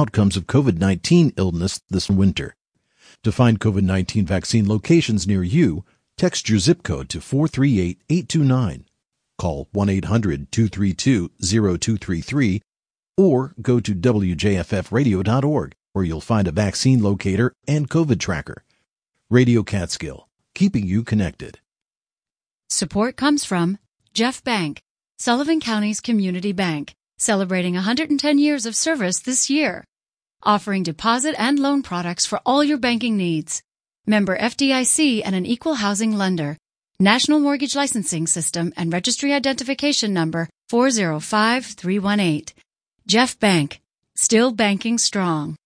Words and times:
outcomes 0.00 0.36
of 0.36 0.46
COVID-19 0.46 1.34
illness 1.36 1.80
this 1.90 2.08
winter. 2.08 2.56
To 3.22 3.30
find 3.30 3.60
COVID-19 3.60 4.24
vaccine 4.24 4.66
locations 4.66 5.26
near 5.26 5.42
you, 5.42 5.84
text 6.16 6.48
your 6.48 6.58
zip 6.58 6.82
code 6.82 7.10
to 7.10 7.18
438-829. 7.18 8.84
Call 9.38 9.68
1-800-232-0233 9.74 12.60
or 13.16 13.54
go 13.60 13.80
to 13.80 13.94
wjffradio.org 13.94 15.74
where 15.92 16.04
you'll 16.04 16.20
find 16.20 16.48
a 16.48 16.52
vaccine 16.52 17.02
locator 17.02 17.52
and 17.66 17.90
COVID 17.90 18.20
tracker. 18.20 18.64
Radio 19.28 19.62
Catskill, 19.62 20.28
keeping 20.54 20.86
you 20.86 21.02
connected. 21.02 21.58
Support 22.68 23.16
comes 23.16 23.44
from 23.44 23.78
Jeff 24.14 24.42
Bank, 24.42 24.80
Sullivan 25.18 25.60
County's 25.60 26.00
community 26.00 26.52
bank, 26.52 26.94
celebrating 27.18 27.74
110 27.74 28.38
years 28.38 28.64
of 28.64 28.74
service 28.74 29.18
this 29.18 29.50
year, 29.50 29.84
offering 30.42 30.82
deposit 30.82 31.34
and 31.38 31.58
loan 31.58 31.82
products 31.82 32.26
for 32.26 32.40
all 32.46 32.64
your 32.64 32.78
banking 32.78 33.16
needs. 33.16 33.62
Member 34.06 34.38
FDIC 34.38 35.22
and 35.24 35.34
an 35.34 35.46
equal 35.46 35.74
housing 35.74 36.16
lender. 36.16 36.56
National 36.98 37.40
Mortgage 37.40 37.74
Licensing 37.74 38.26
System 38.26 38.72
and 38.76 38.92
Registry 38.92 39.32
Identification 39.32 40.12
Number 40.12 40.48
405318. 40.68 42.54
Jeff 43.06 43.38
Bank, 43.38 43.80
still 44.16 44.52
banking 44.52 44.98
strong. 44.98 45.56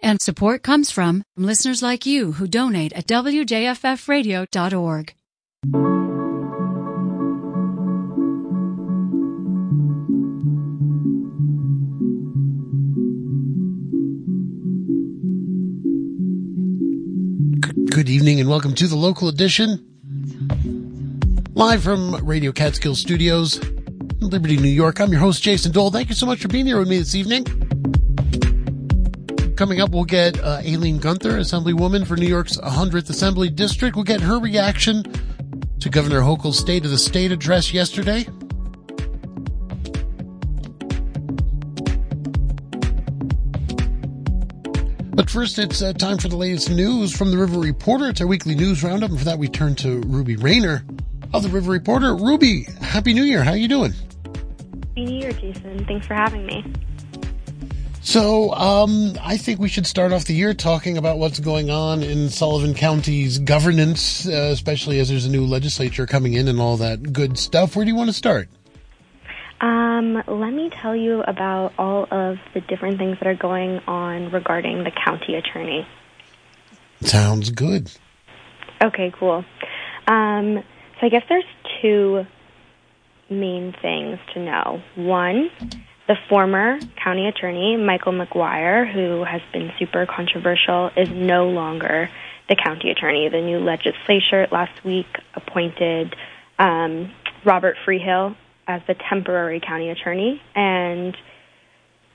And 0.00 0.20
support 0.20 0.62
comes 0.62 0.90
from 0.90 1.22
listeners 1.36 1.82
like 1.82 2.06
you 2.06 2.32
who 2.32 2.46
donate 2.46 2.92
at 2.92 3.06
WJFFradio.org. 3.06 5.14
Good 17.94 18.08
evening 18.08 18.40
and 18.40 18.48
welcome 18.48 18.74
to 18.74 18.88
the 18.88 18.96
local 18.96 19.28
edition. 19.28 19.78
Live 21.54 21.80
from 21.84 22.16
Radio 22.26 22.50
Catskill 22.50 22.96
Studios 22.96 23.58
in 23.58 24.18
Liberty, 24.18 24.56
New 24.56 24.66
York. 24.66 25.00
I'm 25.00 25.12
your 25.12 25.20
host, 25.20 25.44
Jason 25.44 25.70
Dole. 25.70 25.92
Thank 25.92 26.08
you 26.08 26.16
so 26.16 26.26
much 26.26 26.42
for 26.42 26.48
being 26.48 26.66
here 26.66 26.80
with 26.80 26.88
me 26.88 26.98
this 26.98 27.14
evening. 27.14 27.44
Coming 29.54 29.80
up, 29.80 29.90
we'll 29.90 30.02
get 30.02 30.40
uh, 30.40 30.60
Aileen 30.66 30.98
Gunther, 30.98 31.38
Assemblywoman 31.38 32.04
for 32.04 32.16
New 32.16 32.26
York's 32.26 32.56
100th 32.56 33.10
Assembly 33.10 33.48
District. 33.48 33.94
We'll 33.94 34.02
get 34.02 34.22
her 34.22 34.40
reaction 34.40 35.04
to 35.78 35.88
Governor 35.88 36.22
Hochul's 36.22 36.58
State 36.58 36.84
of 36.84 36.90
the 36.90 36.98
State 36.98 37.30
address 37.30 37.72
yesterday. 37.72 38.26
First, 45.34 45.58
it's 45.58 45.82
uh, 45.82 45.92
time 45.92 46.16
for 46.16 46.28
the 46.28 46.36
latest 46.36 46.70
news 46.70 47.12
from 47.12 47.32
the 47.32 47.36
River 47.36 47.58
Reporter. 47.58 48.08
It's 48.08 48.20
our 48.20 48.26
weekly 48.28 48.54
news 48.54 48.84
roundup, 48.84 49.10
and 49.10 49.18
for 49.18 49.24
that, 49.24 49.36
we 49.36 49.48
turn 49.48 49.74
to 49.76 49.98
Ruby 50.02 50.36
Rayner 50.36 50.84
of 51.32 51.42
the 51.42 51.48
River 51.48 51.72
Reporter. 51.72 52.14
Ruby, 52.14 52.68
Happy 52.80 53.12
New 53.12 53.24
Year. 53.24 53.42
How 53.42 53.50
are 53.50 53.56
you 53.56 53.66
doing? 53.66 53.92
Happy 53.92 55.04
New 55.04 55.18
Year, 55.18 55.32
Jason. 55.32 55.84
Thanks 55.86 56.06
for 56.06 56.14
having 56.14 56.46
me. 56.46 56.64
So, 58.00 58.54
um, 58.54 59.18
I 59.20 59.36
think 59.36 59.58
we 59.58 59.68
should 59.68 59.88
start 59.88 60.12
off 60.12 60.24
the 60.24 60.34
year 60.34 60.54
talking 60.54 60.98
about 60.98 61.18
what's 61.18 61.40
going 61.40 61.68
on 61.68 62.04
in 62.04 62.28
Sullivan 62.28 62.72
County's 62.72 63.38
governance, 63.38 64.28
uh, 64.28 64.50
especially 64.52 65.00
as 65.00 65.08
there's 65.08 65.26
a 65.26 65.30
new 65.30 65.44
legislature 65.44 66.06
coming 66.06 66.34
in 66.34 66.46
and 66.46 66.60
all 66.60 66.76
that 66.76 67.12
good 67.12 67.38
stuff. 67.38 67.74
Where 67.74 67.84
do 67.84 67.90
you 67.90 67.96
want 67.96 68.08
to 68.08 68.14
start? 68.14 68.48
Um, 69.64 70.22
let 70.26 70.52
me 70.52 70.68
tell 70.68 70.94
you 70.94 71.22
about 71.22 71.72
all 71.78 72.06
of 72.10 72.36
the 72.52 72.60
different 72.60 72.98
things 72.98 73.16
that 73.18 73.26
are 73.26 73.34
going 73.34 73.78
on 73.86 74.30
regarding 74.30 74.84
the 74.84 74.90
county 74.90 75.36
attorney. 75.36 75.88
Sounds 77.00 77.48
good. 77.48 77.90
Okay, 78.82 79.10
cool. 79.18 79.42
Um, 80.06 80.62
so 81.00 81.06
I 81.06 81.08
guess 81.08 81.22
there's 81.30 81.46
two 81.80 82.26
main 83.30 83.74
things 83.80 84.18
to 84.34 84.40
know. 84.40 84.82
One, 84.96 85.48
the 86.08 86.16
former 86.28 86.78
county 87.02 87.26
attorney, 87.26 87.78
Michael 87.78 88.12
McGuire, 88.12 88.92
who 88.92 89.24
has 89.24 89.40
been 89.50 89.72
super 89.78 90.04
controversial, 90.04 90.90
is 90.94 91.08
no 91.08 91.48
longer 91.48 92.10
the 92.50 92.56
county 92.56 92.90
attorney. 92.90 93.30
The 93.30 93.40
new 93.40 93.60
legislature 93.60 94.46
last 94.52 94.84
week 94.84 95.06
appointed 95.34 96.14
um, 96.58 97.14
Robert 97.46 97.76
Freehill 97.82 98.36
as 98.66 98.82
the 98.86 98.94
temporary 99.08 99.60
county 99.60 99.90
attorney, 99.90 100.40
and 100.54 101.16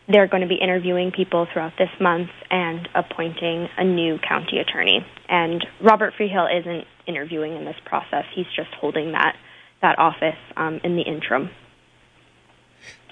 they're 0.08 0.28
going 0.28 0.42
to 0.42 0.48
be 0.48 0.56
interviewing 0.56 1.12
people 1.12 1.48
throughout 1.52 1.74
this 1.78 1.90
month 2.00 2.30
and 2.50 2.90
appointing 2.96 3.70
a 3.78 3.84
new 3.84 4.18
county 4.18 4.58
attorney. 4.58 5.06
And 5.28 5.66
Robert 5.82 6.14
Freehill 6.18 6.48
isn't 6.48 6.86
interviewing 7.08 7.56
in 7.56 7.66
this 7.66 7.78
process; 7.86 8.26
he's 8.34 8.48
just 8.56 8.72
holding 8.80 9.12
that 9.12 9.36
that 9.82 9.98
office 10.00 10.38
um, 10.58 10.80
in 10.84 10.96
the 10.96 11.04
interim. 11.04 11.50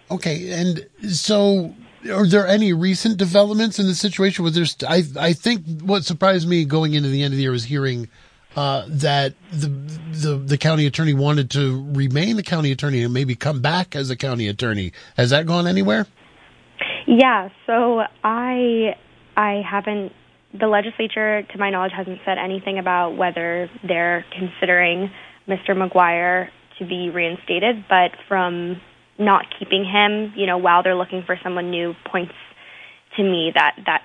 Okay, 0.10 0.52
and 0.52 0.88
so 1.10 1.74
are 2.12 2.28
there 2.28 2.48
any 2.48 2.74
recent 2.74 3.18
developments 3.18 3.80
in 3.80 3.88
the 3.88 3.96
situation? 3.96 4.44
Was 4.44 4.56
there's 4.56 4.76
I 4.88 5.04
I 5.20 5.34
think 5.34 5.82
what 5.82 6.06
surprised 6.06 6.48
me 6.48 6.66
going 6.66 6.94
into 6.94 7.10
the 7.10 7.24
end 7.24 7.34
of 7.34 7.38
the 7.38 7.44
year 7.44 7.52
was 7.52 7.66
hearing 7.66 8.10
uh, 8.58 8.86
that 8.88 9.36
the, 9.52 9.68
the 9.68 10.36
the 10.36 10.58
county 10.58 10.88
attorney 10.88 11.14
wanted 11.14 11.52
to 11.52 11.86
remain 11.94 12.36
the 12.36 12.44
county 12.44 12.72
attorney 12.72 13.04
and 13.04 13.14
maybe 13.14 13.36
come 13.36 13.62
back 13.62 13.96
as 13.96 14.10
a 14.10 14.16
county 14.16 14.48
attorney. 14.48 14.92
Has 15.16 15.30
that 15.30 15.46
gone 15.46 15.68
anywhere? 15.68 16.08
Yeah, 17.06 17.50
so 17.68 18.02
I 18.24 18.96
I 19.38 19.62
haven't 19.62 20.12
the 20.60 20.68
legislature 20.68 21.44
to 21.44 21.58
my 21.60 21.70
knowledge 21.70 21.92
hasn't 21.96 22.20
said 22.26 22.40
anything 22.40 22.80
about 22.80 23.16
whether 23.16 23.70
they're 23.88 24.26
considering 24.32 25.12
Mr. 25.48 25.70
McGuire 25.70 26.50
to 26.80 26.86
be 26.86 27.12
reinstated, 27.12 27.86
but 27.88 28.12
from 28.28 28.82
not 29.20 29.46
keeping 29.60 29.86
him, 29.86 30.34
you 30.36 30.48
know, 30.48 30.58
while 30.58 30.82
they're 30.82 30.96
looking 30.96 31.22
for 31.24 31.38
someone 31.44 31.70
new 31.70 31.94
points 32.10 32.34
to 33.18 33.24
me 33.24 33.52
that 33.54 33.76
that 33.86 34.02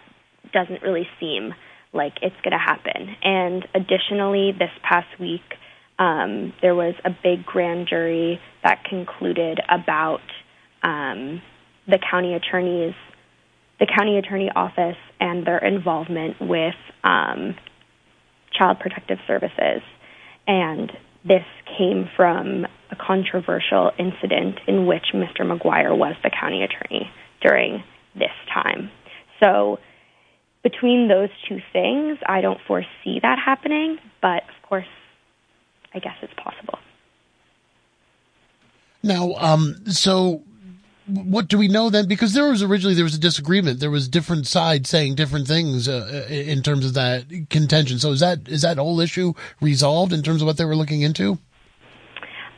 doesn't 0.52 0.82
really 0.82 1.08
seem 1.18 1.54
like 1.92 2.14
it's 2.22 2.36
going 2.42 2.52
to 2.52 2.58
happen. 2.58 3.16
And 3.22 3.66
additionally, 3.74 4.52
this 4.52 4.70
past 4.82 5.08
week, 5.20 5.42
um, 5.98 6.52
there 6.62 6.74
was 6.74 6.94
a 7.04 7.10
big 7.10 7.44
grand 7.44 7.88
jury 7.88 8.40
that 8.64 8.84
concluded 8.84 9.60
about 9.68 10.22
um, 10.82 11.42
the 11.86 11.98
county 12.10 12.34
attorney's 12.34 12.94
the 13.80 13.86
county 13.86 14.16
attorney 14.16 14.48
office 14.54 14.96
and 15.18 15.44
their 15.44 15.58
involvement 15.58 16.36
with 16.40 16.74
um, 17.02 17.56
child 18.52 18.78
protective 18.78 19.18
services. 19.26 19.82
And 20.46 20.92
this 21.24 21.44
came 21.78 22.08
from 22.16 22.64
a 22.92 22.96
controversial 22.96 23.90
incident 23.98 24.60
in 24.68 24.86
which 24.86 25.06
Mr. 25.12 25.40
McGuire 25.40 25.96
was 25.96 26.14
the 26.22 26.30
county 26.30 26.62
attorney 26.62 27.10
during 27.40 27.82
this 28.14 28.30
time. 28.52 28.90
So 29.40 29.78
between 30.62 31.08
those 31.08 31.30
two 31.48 31.60
things, 31.72 32.18
I 32.26 32.40
don't 32.40 32.60
foresee 32.66 33.20
that 33.22 33.38
happening, 33.44 33.98
but 34.20 34.42
of 34.44 34.68
course, 34.68 34.86
I 35.94 35.98
guess 35.98 36.16
it's 36.22 36.32
possible. 36.34 36.78
Now, 39.02 39.34
um, 39.34 39.82
so 39.86 40.42
what 41.06 41.48
do 41.48 41.58
we 41.58 41.68
know 41.68 41.90
then? 41.90 42.06
Because 42.06 42.32
there 42.32 42.48
was 42.48 42.62
originally 42.62 42.94
there 42.94 43.04
was 43.04 43.14
a 43.14 43.20
disagreement. 43.20 43.80
There 43.80 43.90
was 43.90 44.08
different 44.08 44.46
sides 44.46 44.88
saying 44.88 45.16
different 45.16 45.48
things 45.48 45.88
uh, 45.88 46.26
in 46.30 46.62
terms 46.62 46.86
of 46.86 46.94
that 46.94 47.24
contention. 47.50 47.98
So 47.98 48.12
is 48.12 48.20
that 48.20 48.48
is 48.48 48.62
that 48.62 48.78
whole 48.78 49.00
issue 49.00 49.34
resolved 49.60 50.12
in 50.12 50.22
terms 50.22 50.42
of 50.42 50.46
what 50.46 50.56
they 50.56 50.64
were 50.64 50.76
looking 50.76 51.02
into? 51.02 51.38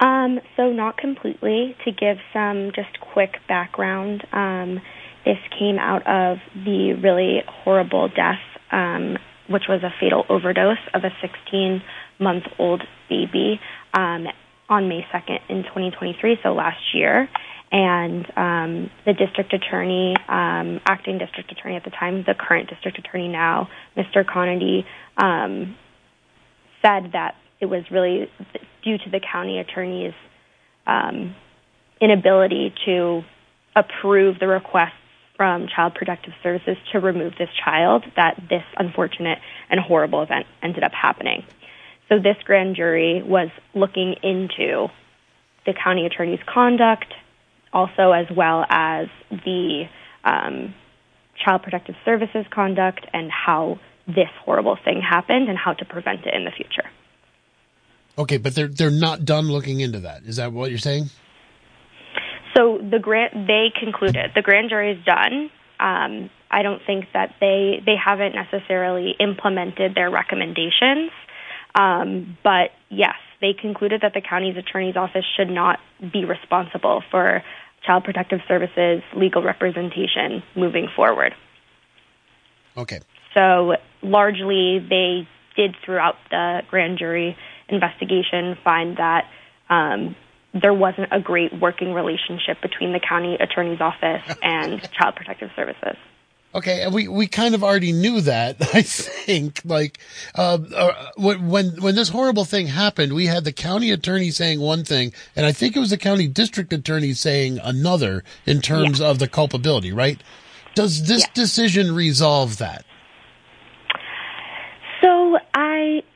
Um, 0.01 0.41
so 0.57 0.71
not 0.71 0.99
completely. 0.99 1.75
To 1.85 1.93
give 1.93 2.19
some 2.33 2.73
just 2.75 3.01
quick 3.01 3.37
background, 3.49 4.27
um, 4.33 4.83
this 5.25 5.39
came 5.59 5.79
out 5.79 6.07
of 6.07 6.39
the 6.55 6.95
really 7.03 7.43
horrible 7.47 8.09
death, 8.09 8.43
um, 8.71 9.17
which 9.49 9.65
was 9.69 9.83
a 9.83 9.91
fatal 10.01 10.25
overdose 10.29 10.79
of 10.93 11.03
a 11.05 11.11
16 11.21 11.83
month 12.19 12.45
old 12.59 12.83
baby 13.09 13.61
um, 13.93 14.27
on 14.69 14.89
May 14.89 15.05
2nd 15.13 15.39
in 15.49 15.63
2023, 15.65 16.39
so 16.43 16.53
last 16.53 16.79
year. 16.95 17.29
And 17.73 18.25
um, 18.37 18.91
the 19.05 19.15
district 19.15 19.53
attorney, 19.53 20.15
um, 20.29 20.81
acting 20.87 21.19
district 21.19 21.51
attorney 21.51 21.77
at 21.77 21.85
the 21.85 21.91
time, 21.91 22.23
the 22.27 22.35
current 22.39 22.69
district 22.71 22.99
attorney 22.99 23.29
now, 23.29 23.69
Mr. 23.97 24.25
Conaty, 24.25 24.85
um, 25.17 25.75
said 26.83 27.13
that 27.13 27.35
it 27.61 27.67
was 27.67 27.83
really 27.91 28.31
due 28.85 28.99
to 28.99 29.11
the 29.11 29.21
county 29.21 29.59
attorney's 29.59 30.13
um, 30.87 31.35
inability 32.01 32.73
to 32.85 33.23
approve 33.75 34.39
the 34.39 34.47
request 34.47 34.93
from 35.37 35.67
Child 35.75 35.95
Protective 35.95 36.33
Services 36.43 36.77
to 36.93 37.01
remove 37.01 37.35
this 37.39 37.49
child 37.65 38.05
that 38.17 38.41
this 38.49 38.63
unfortunate 38.77 39.39
and 39.69 39.81
horrible 39.81 40.23
event 40.23 40.47
ended 40.63 40.85
up 40.85 40.93
happening. 40.93 41.45
So 42.09 42.19
this 42.19 42.37
grand 42.45 42.77
jury 42.77 43.23
was 43.23 43.49
looking 43.75 44.15
into 44.23 44.89
the 45.67 45.73
county 45.73 46.07
attorney's 46.07 46.41
conduct, 46.47 47.13
also 47.73 48.13
as 48.13 48.27
well 48.35 48.65
as 48.69 49.09
the 49.31 49.85
um, 50.23 50.75
Child 51.43 51.63
Protective 51.63 51.97
Services 52.05 52.47
conduct 52.51 53.07
and 53.13 53.31
how 53.31 53.81
this 54.07 54.29
horrible 54.45 54.77
thing 54.85 55.01
happened 55.01 55.49
and 55.49 55.59
how 55.59 55.73
to 55.73 55.85
prevent 55.85 56.27
it 56.27 56.35
in 56.35 56.45
the 56.45 56.51
future. 56.51 56.89
Okay, 58.17 58.37
but 58.37 58.55
they're 58.55 58.69
they're 58.69 58.91
not 58.91 59.25
done 59.25 59.51
looking 59.51 59.81
into 59.81 60.01
that. 60.01 60.23
Is 60.23 60.37
that 60.37 60.53
what 60.53 60.71
you're 60.71 60.79
saying? 60.79 61.11
So 62.57 62.79
the 62.79 62.99
grant 62.99 63.47
they 63.47 63.73
concluded 63.79 64.31
the 64.35 64.43
grand 64.43 64.71
jury 64.71 64.93
is 64.93 65.05
done. 65.05 65.51
Um, 65.81 66.31
I 66.51 66.63
don't 66.63 66.81
think 66.87 67.07
that 67.13 67.35
they 67.41 67.83
they 67.85 67.97
haven't 67.97 68.35
necessarily 68.35 69.15
implemented 69.19 69.95
their 69.95 70.11
recommendations, 70.11 71.11
um, 71.75 72.39
but 72.45 72.71
yes, 72.91 73.17
they 73.41 73.53
concluded 73.53 74.03
that 74.03 74.15
the 74.15 74.21
county's 74.21 74.57
attorney's 74.57 74.97
office 74.97 75.25
should 75.37 75.51
not 75.51 75.81
be 76.13 76.25
responsible 76.25 77.03
for 77.11 77.43
Child 77.85 78.05
Protective 78.05 78.41
Services 78.47 79.03
legal 79.17 79.43
representation 79.43 80.43
moving 80.55 80.89
forward. 80.95 81.35
Okay. 82.77 83.01
So 83.35 83.75
largely, 84.03 84.79
they 84.79 85.29
did 85.57 85.77
throughout 85.85 86.17
the 86.31 86.63
grand 86.71 86.99
jury 86.99 87.37
investigation 87.69 88.57
find 88.63 88.97
that 88.97 89.25
um, 89.69 90.15
there 90.55 90.75
wasn't 90.75 91.09
a 91.11 91.21
great 91.21 91.53
working 91.61 91.93
relationship 91.93 92.61
between 92.63 92.93
the 92.93 93.01
county 93.01 93.35
attorney's 93.35 93.81
office 93.81 94.23
and 94.43 94.81
Child 94.99 95.17
Protective 95.17 95.51
Services. 95.57 95.97
Okay, 96.55 96.83
and 96.83 96.95
we 96.95 97.09
we 97.09 97.27
kind 97.27 97.57
of 97.57 97.65
already 97.65 97.91
knew 97.91 98.21
that. 98.21 98.57
I 98.75 98.83
think, 98.83 99.61
like, 99.65 99.99
uh, 100.37 100.59
uh, 100.75 101.11
when 101.17 101.81
when 101.81 101.95
this 101.97 102.11
horrible 102.11 102.45
thing 102.45 102.69
happened, 102.69 103.13
we 103.13 103.27
had 103.27 103.43
the 103.43 103.53
county 103.53 103.91
attorney 103.91 104.31
saying 104.31 104.61
one 104.61 104.85
thing, 104.85 105.13
and 105.35 105.45
I 105.47 105.53
think 105.53 105.75
it 105.75 105.81
was 105.81 105.91
the 105.91 105.99
county 105.99 106.29
district 106.29 106.73
attorney 106.73 107.13
saying 107.13 107.59
another 107.59 108.23
in 108.47 108.61
terms 108.61 109.01
yeah. 109.01 109.09
of 109.09 109.19
the 109.19 109.27
culpability. 109.27 109.93
Right? 109.93 110.23
Does 110.77 111.09
this 111.09 111.23
yeah. 111.23 111.31
decision 111.35 111.93
resolve 111.93 112.59
that? 112.59 112.85
So 115.03 115.39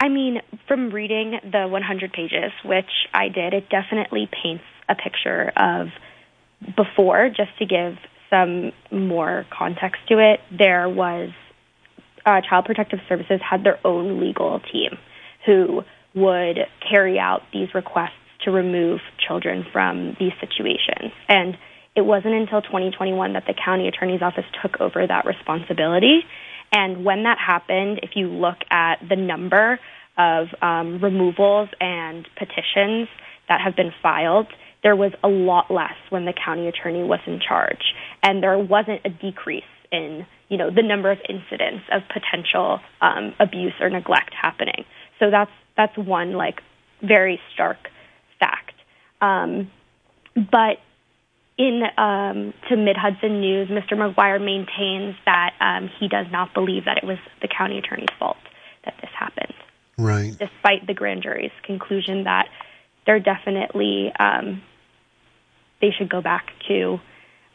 I 0.01 0.09
mean, 0.09 0.41
from 0.67 0.91
reading 0.91 1.39
the 1.43 1.67
100 1.69 2.13
pages, 2.13 2.53
which 2.65 2.91
I 3.13 3.29
did, 3.29 3.55
it 3.55 3.69
definitely 3.69 4.29
paints 4.43 4.65
a 4.89 4.95
picture 4.95 5.53
of 5.57 5.89
before, 6.77 7.29
just 7.29 7.57
to 7.59 7.67
give 7.67 7.97
some 8.31 8.73
more 8.91 9.47
context 9.57 10.01
to 10.09 10.19
it. 10.19 10.41
There 10.57 10.89
was 10.89 11.31
uh, 12.27 12.41
Child 12.49 12.67
Protective 12.67 13.01
Services 13.09 13.41
had 13.49 13.65
their 13.65 13.79
own 13.87 14.21
legal 14.21 14.61
team 14.73 14.99
who 15.47 15.83
would 16.15 16.59
carry 16.89 17.19
out 17.19 17.43
these 17.53 17.69
requests 17.75 18.13
to 18.45 18.51
remove 18.51 19.01
children 19.27 19.65
from 19.73 20.17
these 20.19 20.33
situations. 20.41 21.13
And 21.29 21.57
it 21.97 22.03
wasn't 22.03 22.35
until 22.35 22.63
2021 22.63 23.33
that 23.33 23.45
the 23.47 23.55
county 23.55 23.89
attorney's 23.89 24.23
office 24.23 24.45
took 24.63 24.81
over 24.81 25.07
that 25.07 25.27
responsibility. 25.27 26.21
And 26.73 27.05
when 27.05 27.25
that 27.25 27.39
happened, 27.39 28.01
if 28.03 28.11
you 28.15 28.29
look 28.29 28.59
at 28.71 28.97
the 29.09 29.17
number 29.17 29.79
of 30.17 30.49
um, 30.61 31.01
removals 31.03 31.69
and 31.81 32.27
petitions 32.37 33.09
that 33.49 33.61
have 33.61 33.77
been 33.77 33.93
filed, 34.03 34.49
there 34.83 34.97
was 34.97 35.13
a 35.23 35.29
lot 35.29 35.71
less 35.71 35.97
when 36.11 36.25
the 36.25 36.33
county 36.33 36.69
attorney 36.69 37.03
was 37.03 37.21
in 37.27 37.41
charge. 37.41 37.95
And 38.23 38.43
there 38.43 38.59
wasn't 38.59 39.01
a 39.05 39.11
decrease 39.11 39.65
in, 39.91 40.27
you 40.49 40.57
know, 40.57 40.71
the 40.71 40.83
number 40.83 41.11
of 41.11 41.19
incidents 41.29 41.85
of 41.91 42.03
potential 42.13 42.81
um, 43.01 43.35
abuse 43.41 43.75
or 43.81 43.91
neglect 43.91 44.35
happening. 44.41 44.85
So 45.19 45.31
that's 45.31 45.51
that's 45.77 45.97
one 45.97 46.33
like 46.33 46.61
very 47.03 47.41
stark 47.55 47.79
fact. 48.39 48.75
Um, 49.21 49.71
but 50.35 50.79
in 51.59 51.83
um, 51.99 52.55
to 52.69 52.77
Mid 52.77 52.97
Hudson 52.97 53.41
News, 53.41 53.69
Mr. 53.69 53.93
McGuire 53.93 54.43
maintains 54.43 55.17
that 55.27 55.55
um, 55.61 55.91
he 55.99 56.09
does 56.09 56.27
not 56.31 56.55
believe 56.55 56.85
that 56.85 56.99
it 56.99 57.05
was 57.05 57.19
the 57.43 57.49
county 57.49 57.79
attorney's 57.79 58.09
fault 58.19 58.37
that 58.85 58.95
this 59.01 59.11
happened. 59.19 59.53
Right. 59.99 60.37
Despite 60.39 60.87
the 60.87 60.95
grand 60.95 61.25
jury's 61.25 61.51
conclusion 61.65 62.25
that 62.25 62.49
they're 63.05 63.19
definitely 63.19 64.13
um, 64.19 64.63
they 65.81 65.91
should 65.91 66.09
go 66.09 66.23
back 66.23 66.47
to 66.69 67.01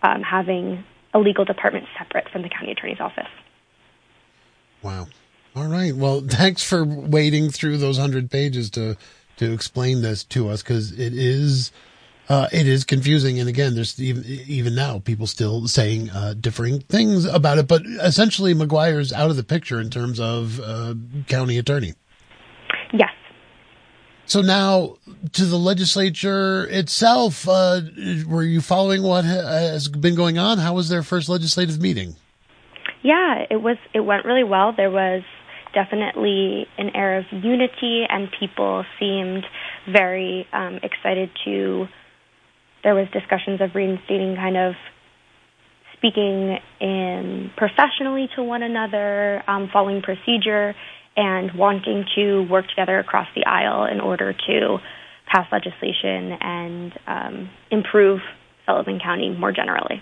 um, 0.02 0.22
having 0.22 0.84
a 1.14 1.20
legal 1.20 1.46
department 1.46 1.86
separate 1.98 2.28
from 2.30 2.42
the 2.42 2.50
county 2.50 2.72
attorney's 2.72 3.00
office. 3.00 3.30
Wow. 4.82 5.08
All 5.56 5.68
right. 5.68 5.96
Well, 5.96 6.22
thanks 6.28 6.62
for 6.62 6.84
wading 6.84 7.52
through 7.52 7.78
those 7.78 7.98
hundred 7.98 8.30
pages 8.30 8.70
to 8.72 8.98
to 9.38 9.52
explain 9.52 10.02
this 10.02 10.24
to 10.26 10.50
us 10.50 10.62
because 10.62 10.92
it 10.92 11.14
is 11.14 11.72
uh, 12.30 12.48
it 12.52 12.68
is 12.68 12.84
confusing. 12.84 13.40
And 13.40 13.50
again, 13.50 13.76
there's 13.76 14.00
even, 14.02 14.24
even 14.48 14.76
now 14.76 15.00
people 15.00 15.28
still 15.28 15.68
saying 15.68 16.10
uh, 16.10 16.34
differing 16.40 16.80
things 16.80 17.26
about 17.26 17.58
it. 17.58 17.68
But 17.68 17.84
essentially, 17.86 18.54
McGuire's 18.54 19.12
out 19.12 19.30
of 19.30 19.36
the 19.36 19.44
picture 19.44 19.80
in 19.80 19.90
terms 19.90 20.20
of 20.20 20.60
uh, 20.60 20.96
county 21.28 21.58
attorney. 21.58 21.94
Yes. 22.94 23.12
So 24.26 24.42
now 24.42 24.96
to 25.34 25.46
the 25.46 25.58
legislature 25.58 26.66
itself, 26.70 27.48
uh, 27.48 27.82
were 28.28 28.44
you 28.44 28.62
following 28.62 29.04
what 29.04 29.26
has 29.26 29.90
been 29.90 30.16
going 30.16 30.38
on? 30.38 30.60
How 30.60 30.74
was 30.74 30.88
their 30.90 31.04
first 31.04 31.28
legislative 31.28 31.82
meeting? 31.82 32.16
Yeah, 33.02 33.46
it 33.50 33.62
was. 33.62 33.76
It 33.94 34.00
went 34.00 34.24
really 34.24 34.46
well. 34.46 34.72
There 34.76 34.90
was 34.90 35.24
definitely 35.74 36.68
an 36.78 36.92
air 36.96 37.18
of 37.18 37.26
unity, 37.32 38.06
and 38.08 38.30
people 38.40 38.86
seemed 38.98 39.46
very 39.92 40.48
um, 40.54 40.80
excited 40.82 41.30
to 41.44 41.88
there 42.84 42.96
was 42.96 43.08
discussions 43.12 43.62
of 43.62 43.76
reinstating 43.76 44.36
kind 44.36 44.58
of 44.58 44.74
speaking 45.98 46.58
in 46.82 47.52
professionally 47.56 48.28
to 48.36 48.44
one 48.44 48.62
another, 48.62 49.42
um, 49.48 49.70
following 49.72 50.02
procedure, 50.02 50.76
and 51.16 51.52
wanting 51.56 52.06
to 52.16 52.42
work 52.50 52.68
together 52.68 53.00
across 53.00 53.28
the 53.36 53.46
aisle 53.46 53.86
in 53.86 54.02
order 54.02 54.34
to 54.34 54.78
pass 55.32 55.48
legislation 55.52 56.38
and 56.42 56.94
um, 57.08 57.50
improve 57.72 58.20
Sullivan 58.66 59.00
County 59.00 59.30
more 59.30 59.52
generally. 59.52 60.02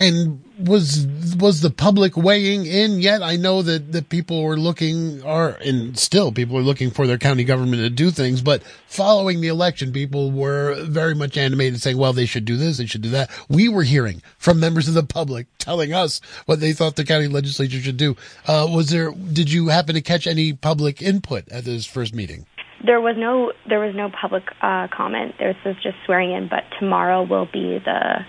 And 0.00 0.42
was 0.58 1.06
was 1.38 1.60
the 1.60 1.70
public 1.70 2.16
weighing 2.16 2.66
in 2.66 3.00
yet? 3.00 3.22
I 3.22 3.36
know 3.36 3.62
that, 3.62 3.92
that 3.92 4.08
people 4.08 4.42
were 4.42 4.56
looking 4.56 5.22
are 5.22 5.50
and 5.64 5.98
still 5.98 6.32
people 6.32 6.58
are 6.58 6.62
looking 6.62 6.90
for 6.90 7.06
their 7.06 7.18
county 7.18 7.44
government 7.44 7.82
to 7.82 7.90
do 7.90 8.10
things, 8.10 8.42
but 8.42 8.62
following 8.86 9.40
the 9.40 9.48
election, 9.48 9.92
people 9.92 10.30
were 10.30 10.82
very 10.84 11.14
much 11.14 11.36
animated 11.36 11.80
saying, 11.80 11.98
well, 11.98 12.12
they 12.12 12.26
should 12.26 12.44
do 12.44 12.56
this, 12.56 12.78
they 12.78 12.86
should 12.86 13.02
do 13.02 13.10
that. 13.10 13.30
We 13.48 13.68
were 13.68 13.82
hearing 13.82 14.22
from 14.38 14.60
members 14.60 14.88
of 14.88 14.94
the 14.94 15.02
public 15.02 15.46
telling 15.58 15.92
us 15.92 16.20
what 16.46 16.60
they 16.60 16.72
thought 16.72 16.96
the 16.96 17.04
county 17.04 17.28
legislature 17.28 17.80
should 17.80 17.96
do. 17.96 18.16
Uh, 18.46 18.68
was 18.72 18.90
there 18.90 19.12
did 19.12 19.52
you 19.52 19.68
happen 19.68 19.94
to 19.94 20.00
catch 20.00 20.26
any 20.26 20.52
public 20.52 21.00
input 21.00 21.48
at 21.50 21.64
this 21.64 21.86
first 21.86 22.14
meeting? 22.14 22.46
There 22.84 23.00
was 23.00 23.14
no 23.16 23.52
there 23.68 23.78
was 23.78 23.94
no 23.94 24.10
public 24.10 24.44
uh, 24.60 24.88
comment. 24.88 25.36
This 25.38 25.56
was 25.64 25.76
just 25.82 25.96
swearing 26.04 26.32
in, 26.32 26.48
but 26.48 26.64
tomorrow 26.80 27.22
will 27.22 27.46
be 27.46 27.78
the 27.78 28.26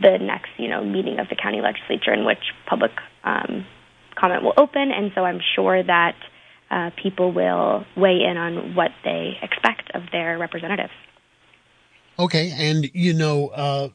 the 0.00 0.18
next, 0.20 0.50
you 0.56 0.68
know, 0.68 0.84
meeting 0.84 1.18
of 1.18 1.28
the 1.28 1.36
county 1.36 1.60
legislature 1.60 2.12
in 2.12 2.24
which 2.24 2.52
public 2.66 2.92
um, 3.24 3.66
comment 4.16 4.42
will 4.42 4.54
open, 4.56 4.90
and 4.90 5.12
so 5.14 5.24
I'm 5.24 5.40
sure 5.54 5.82
that 5.82 6.16
uh, 6.70 6.90
people 7.02 7.32
will 7.32 7.84
weigh 7.96 8.22
in 8.22 8.36
on 8.36 8.74
what 8.74 8.90
they 9.04 9.36
expect 9.42 9.90
of 9.94 10.02
their 10.12 10.38
representatives. 10.38 10.92
Okay, 12.18 12.50
and 12.50 12.90
you 12.94 13.14
know, 13.14 13.48
uh, 13.48 13.88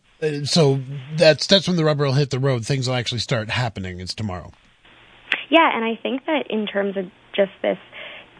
so 0.44 0.82
that's 1.16 1.48
that's 1.48 1.68
when 1.68 1.78
the 1.78 1.86
rubber 1.86 2.06
will 2.06 2.14
hit 2.14 2.32
the 2.32 2.40
road. 2.40 2.66
Things 2.66 2.88
will 2.88 2.96
actually 2.96 3.20
start 3.20 3.50
happening. 3.50 4.00
It's 4.00 4.14
tomorrow. 4.14 4.52
Yeah, 5.50 5.70
and 5.74 5.86
I 5.86 5.96
think 6.02 6.26
that 6.26 6.48
in 6.50 6.66
terms 6.66 6.98
of 6.98 7.06
just 7.36 7.52
this 7.62 7.78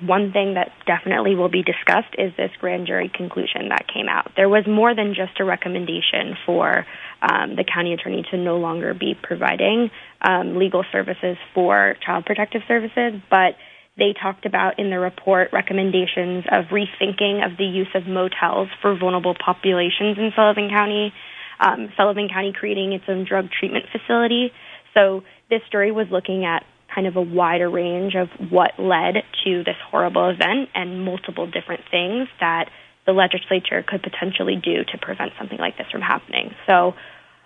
one 0.02 0.32
thing 0.32 0.56
that 0.56 0.72
definitely 0.86 1.36
will 1.36 1.50
be 1.50 1.64
discussed 1.64 2.14
is 2.18 2.34
this 2.36 2.52
grand 2.60 2.88
jury 2.88 3.10
conclusion 3.14 3.70
that 3.70 3.88
came 3.88 4.08
out. 4.10 4.32
There 4.36 4.50
was 4.50 4.66
more 4.68 4.94
than 4.94 5.14
just 5.16 5.40
a 5.40 5.46
recommendation 5.46 6.36
for 6.46 6.86
um, 7.22 7.56
the 7.56 7.64
county 7.64 7.94
attorney 7.94 8.26
to 8.32 8.38
no 8.38 8.58
longer 8.58 8.94
be 8.94 9.16
providing 9.22 9.90
um, 10.22 10.58
legal 10.58 10.84
services 10.92 11.38
for 11.54 11.96
child 12.06 12.26
protective 12.26 12.62
services, 12.68 13.22
but 13.30 13.56
they 13.98 14.14
talked 14.14 14.46
about 14.46 14.78
in 14.80 14.90
the 14.90 15.00
report 15.00 15.50
recommendations 15.54 16.44
of 16.52 16.66
rethinking 16.66 17.46
of 17.46 17.58
the 17.58 17.64
use 17.64 17.88
of 17.96 18.06
motels 18.08 18.68
for 18.82 18.98
vulnerable 18.98 19.36
populations 19.36 20.18
in 20.18 20.32
Sullivan 20.36 20.70
County, 20.70 21.14
um, 21.60 21.90
Sullivan 21.96 22.28
County 22.28 22.52
creating 22.52 22.92
its 22.92 23.06
own 23.08 23.24
drug 23.24 23.50
treatment 23.58 23.86
facility. 23.92 24.52
So 24.94 25.24
this 25.50 25.62
story 25.68 25.92
was 25.92 26.08
looking 26.12 26.44
at 26.44 26.66
kind 26.96 27.08
of 27.08 27.18
a 27.18 27.22
wider 27.22 27.70
range 27.70 28.16
of 28.16 28.30
what 28.50 28.80
led 28.80 29.16
to 29.44 29.64
this 29.66 29.76
horrible 29.92 30.30
event 30.30 30.70
and 30.74 31.04
multiple 31.04 31.46
different 31.46 31.82
things 31.92 32.30
that 32.40 32.70
the 33.06 33.12
legislature 33.12 33.84
could 33.86 34.02
potentially 34.02 34.56
do 34.56 34.84
to 34.86 34.98
prevent 34.98 35.34
something 35.38 35.60
like 35.60 35.78
this 35.78 35.88
from 35.92 36.02
happening. 36.02 36.56
So 36.66 36.96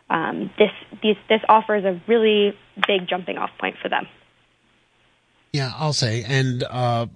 um, 0.10 0.52
this 0.58 0.72
this 1.28 1.42
offers 1.50 1.84
a 1.84 2.00
really 2.08 2.56
big 2.88 3.08
jumping 3.10 3.38
off 3.38 3.50
point 3.60 3.76
for 3.82 3.90
them. 3.90 4.08
Yeah, 5.52 5.74
I'll 5.76 5.94
say, 5.94 6.24
and 6.24 6.64
uh, 6.64 7.08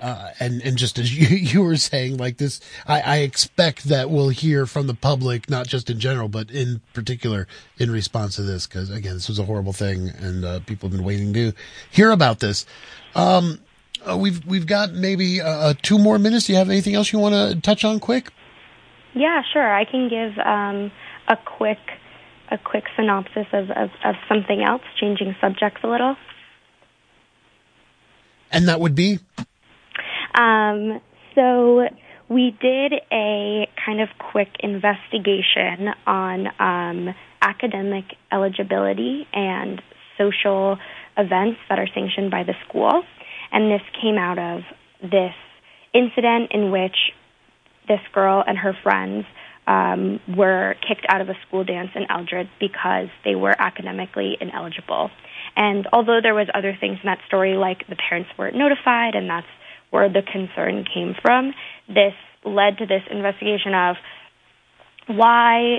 uh, 0.00 0.30
and 0.40 0.62
and 0.62 0.76
just 0.76 0.98
as 0.98 1.16
you, 1.30 1.36
you 1.36 1.62
were 1.62 1.76
saying, 1.76 2.16
like 2.16 2.38
this, 2.38 2.60
I, 2.86 3.00
I 3.00 3.16
expect 3.18 3.84
that 3.84 4.10
we'll 4.10 4.30
hear 4.30 4.66
from 4.66 4.86
the 4.86 4.94
public, 4.94 5.50
not 5.50 5.66
just 5.66 5.90
in 5.90 6.00
general, 6.00 6.28
but 6.28 6.50
in 6.50 6.80
particular 6.92 7.46
in 7.78 7.90
response 7.90 8.36
to 8.36 8.42
this, 8.42 8.66
because 8.66 8.90
again, 8.90 9.14
this 9.14 9.28
was 9.28 9.38
a 9.38 9.44
horrible 9.44 9.72
thing, 9.72 10.08
and 10.08 10.44
uh, 10.44 10.60
people 10.60 10.88
have 10.88 10.96
been 10.96 11.06
waiting 11.06 11.32
to 11.34 11.52
hear 11.90 12.10
about 12.10 12.40
this. 12.40 12.66
Um, 13.14 13.60
uh, 14.08 14.16
we've 14.16 14.44
we've 14.46 14.66
got 14.66 14.92
maybe 14.92 15.40
uh, 15.40 15.48
uh 15.48 15.74
two 15.82 15.98
more 15.98 16.18
minutes. 16.18 16.46
Do 16.46 16.52
you 16.52 16.58
have 16.58 16.70
anything 16.70 16.94
else 16.94 17.12
you 17.12 17.18
want 17.18 17.34
to 17.34 17.60
touch 17.60 17.84
on, 17.84 18.00
quick? 18.00 18.30
Yeah, 19.14 19.42
sure. 19.52 19.74
I 19.74 19.84
can 19.84 20.08
give 20.08 20.38
um, 20.38 20.92
a 21.28 21.36
quick 21.36 21.78
a 22.50 22.58
quick 22.58 22.84
synopsis 22.96 23.46
of, 23.52 23.70
of, 23.70 23.90
of 24.04 24.14
something 24.28 24.62
else, 24.62 24.82
changing 24.98 25.36
subjects 25.40 25.80
a 25.84 25.86
little. 25.86 26.16
And 28.50 28.68
that 28.68 28.80
would 28.80 28.94
be? 28.94 29.20
Um, 30.34 31.00
so 31.34 31.88
we 32.28 32.56
did 32.60 32.92
a 33.12 33.68
kind 33.84 34.00
of 34.00 34.08
quick 34.18 34.48
investigation 34.60 35.88
on 36.06 36.46
um, 36.58 37.14
academic 37.42 38.04
eligibility 38.32 39.26
and 39.32 39.82
social 40.16 40.78
events 41.16 41.58
that 41.68 41.78
are 41.78 41.88
sanctioned 41.94 42.30
by 42.30 42.44
the 42.44 42.54
school. 42.68 43.02
And 43.52 43.70
this 43.70 43.82
came 44.00 44.16
out 44.16 44.38
of 44.38 44.62
this 45.02 45.34
incident 45.92 46.52
in 46.52 46.70
which 46.70 46.96
this 47.88 48.00
girl 48.12 48.44
and 48.46 48.56
her 48.56 48.76
friends 48.82 49.24
um, 49.66 50.20
were 50.36 50.76
kicked 50.86 51.06
out 51.08 51.20
of 51.20 51.28
a 51.28 51.34
school 51.46 51.64
dance 51.64 51.90
in 51.94 52.06
Eldred 52.10 52.48
because 52.58 53.08
they 53.24 53.34
were 53.34 53.54
academically 53.58 54.36
ineligible. 54.40 55.10
And 55.56 55.86
although 55.92 56.20
there 56.22 56.34
was 56.34 56.48
other 56.54 56.76
things 56.78 56.98
in 57.02 57.06
that 57.06 57.18
story, 57.26 57.54
like 57.54 57.86
the 57.88 57.96
parents 57.96 58.30
weren't 58.38 58.56
notified, 58.56 59.14
and 59.14 59.28
that's 59.28 59.46
where 59.90 60.08
the 60.08 60.22
concern 60.22 60.84
came 60.92 61.14
from, 61.20 61.52
this 61.88 62.14
led 62.44 62.78
to 62.78 62.86
this 62.86 63.02
investigation 63.10 63.74
of 63.74 63.96
why 65.06 65.78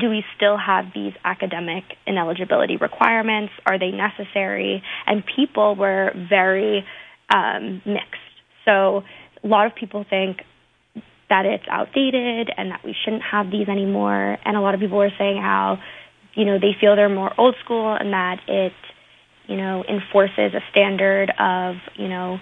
do 0.00 0.08
we 0.08 0.24
still 0.36 0.56
have 0.56 0.86
these 0.94 1.12
academic 1.24 1.84
ineligibility 2.06 2.76
requirements? 2.76 3.52
Are 3.66 3.78
they 3.78 3.90
necessary? 3.90 4.82
And 5.06 5.22
people 5.36 5.76
were 5.76 6.12
very 6.28 6.84
um, 7.32 7.82
mixed. 7.84 8.20
So 8.64 9.02
a 9.42 9.46
lot 9.46 9.66
of 9.66 9.74
people 9.74 10.04
think 10.08 10.38
that 11.28 11.46
it's 11.46 11.64
outdated 11.70 12.50
and 12.56 12.70
that 12.70 12.80
we 12.84 12.94
shouldn't 13.04 13.22
have 13.22 13.50
these 13.50 13.68
anymore. 13.68 14.36
And 14.44 14.56
a 14.56 14.60
lot 14.60 14.74
of 14.74 14.80
people 14.80 14.98
were 14.98 15.12
saying 15.18 15.40
how, 15.40 15.78
you 16.34 16.44
know, 16.44 16.58
they 16.58 16.76
feel 16.80 16.96
they're 16.96 17.08
more 17.08 17.32
old 17.38 17.56
school 17.64 17.96
and 17.98 18.12
that 18.12 18.40
it, 18.46 18.72
you 19.46 19.56
know, 19.56 19.82
enforces 19.88 20.54
a 20.54 20.60
standard 20.70 21.32
of, 21.38 21.76
you 21.96 22.08
know, 22.08 22.38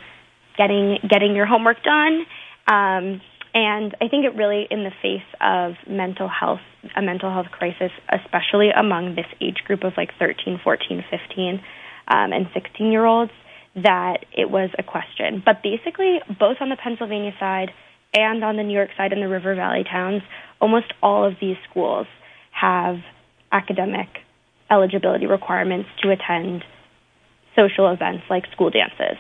getting 0.60 0.98
getting 1.08 1.34
your 1.34 1.46
homework 1.46 1.82
done. 1.82 2.26
Um, 2.68 3.20
and 3.52 3.96
I 4.00 4.06
think 4.08 4.24
it 4.24 4.36
really, 4.36 4.66
in 4.70 4.84
the 4.84 4.92
face 5.02 5.26
of 5.40 5.72
mental 5.88 6.28
health, 6.28 6.60
a 6.94 7.02
mental 7.02 7.32
health 7.32 7.50
crisis, 7.50 7.90
especially 8.08 8.70
among 8.70 9.16
this 9.16 9.26
age 9.40 9.64
group 9.66 9.82
of 9.82 9.94
like 9.96 10.10
13, 10.18 10.60
14, 10.62 11.04
15, 11.10 11.60
um, 12.06 12.32
and 12.32 12.46
16 12.54 12.92
year 12.92 13.04
olds, 13.04 13.32
that 13.74 14.18
it 14.36 14.50
was 14.50 14.70
a 14.78 14.84
question. 14.84 15.42
But 15.44 15.62
basically, 15.62 16.20
both 16.38 16.58
on 16.60 16.68
the 16.68 16.76
Pennsylvania 16.76 17.32
side 17.40 17.70
and 18.14 18.44
on 18.44 18.56
the 18.56 18.62
New 18.62 18.74
York 18.74 18.90
side 18.96 19.12
and 19.12 19.22
the 19.22 19.28
River 19.28 19.54
Valley 19.54 19.84
towns, 19.84 20.22
almost 20.60 20.92
all 21.02 21.26
of 21.26 21.34
these 21.40 21.56
schools 21.68 22.06
have 22.52 22.96
academic 23.50 24.08
eligibility 24.70 25.26
requirements 25.26 25.88
to 26.02 26.10
attend 26.10 26.62
social 27.56 27.92
events 27.92 28.22
like 28.30 28.44
school 28.52 28.70
dances. 28.70 29.18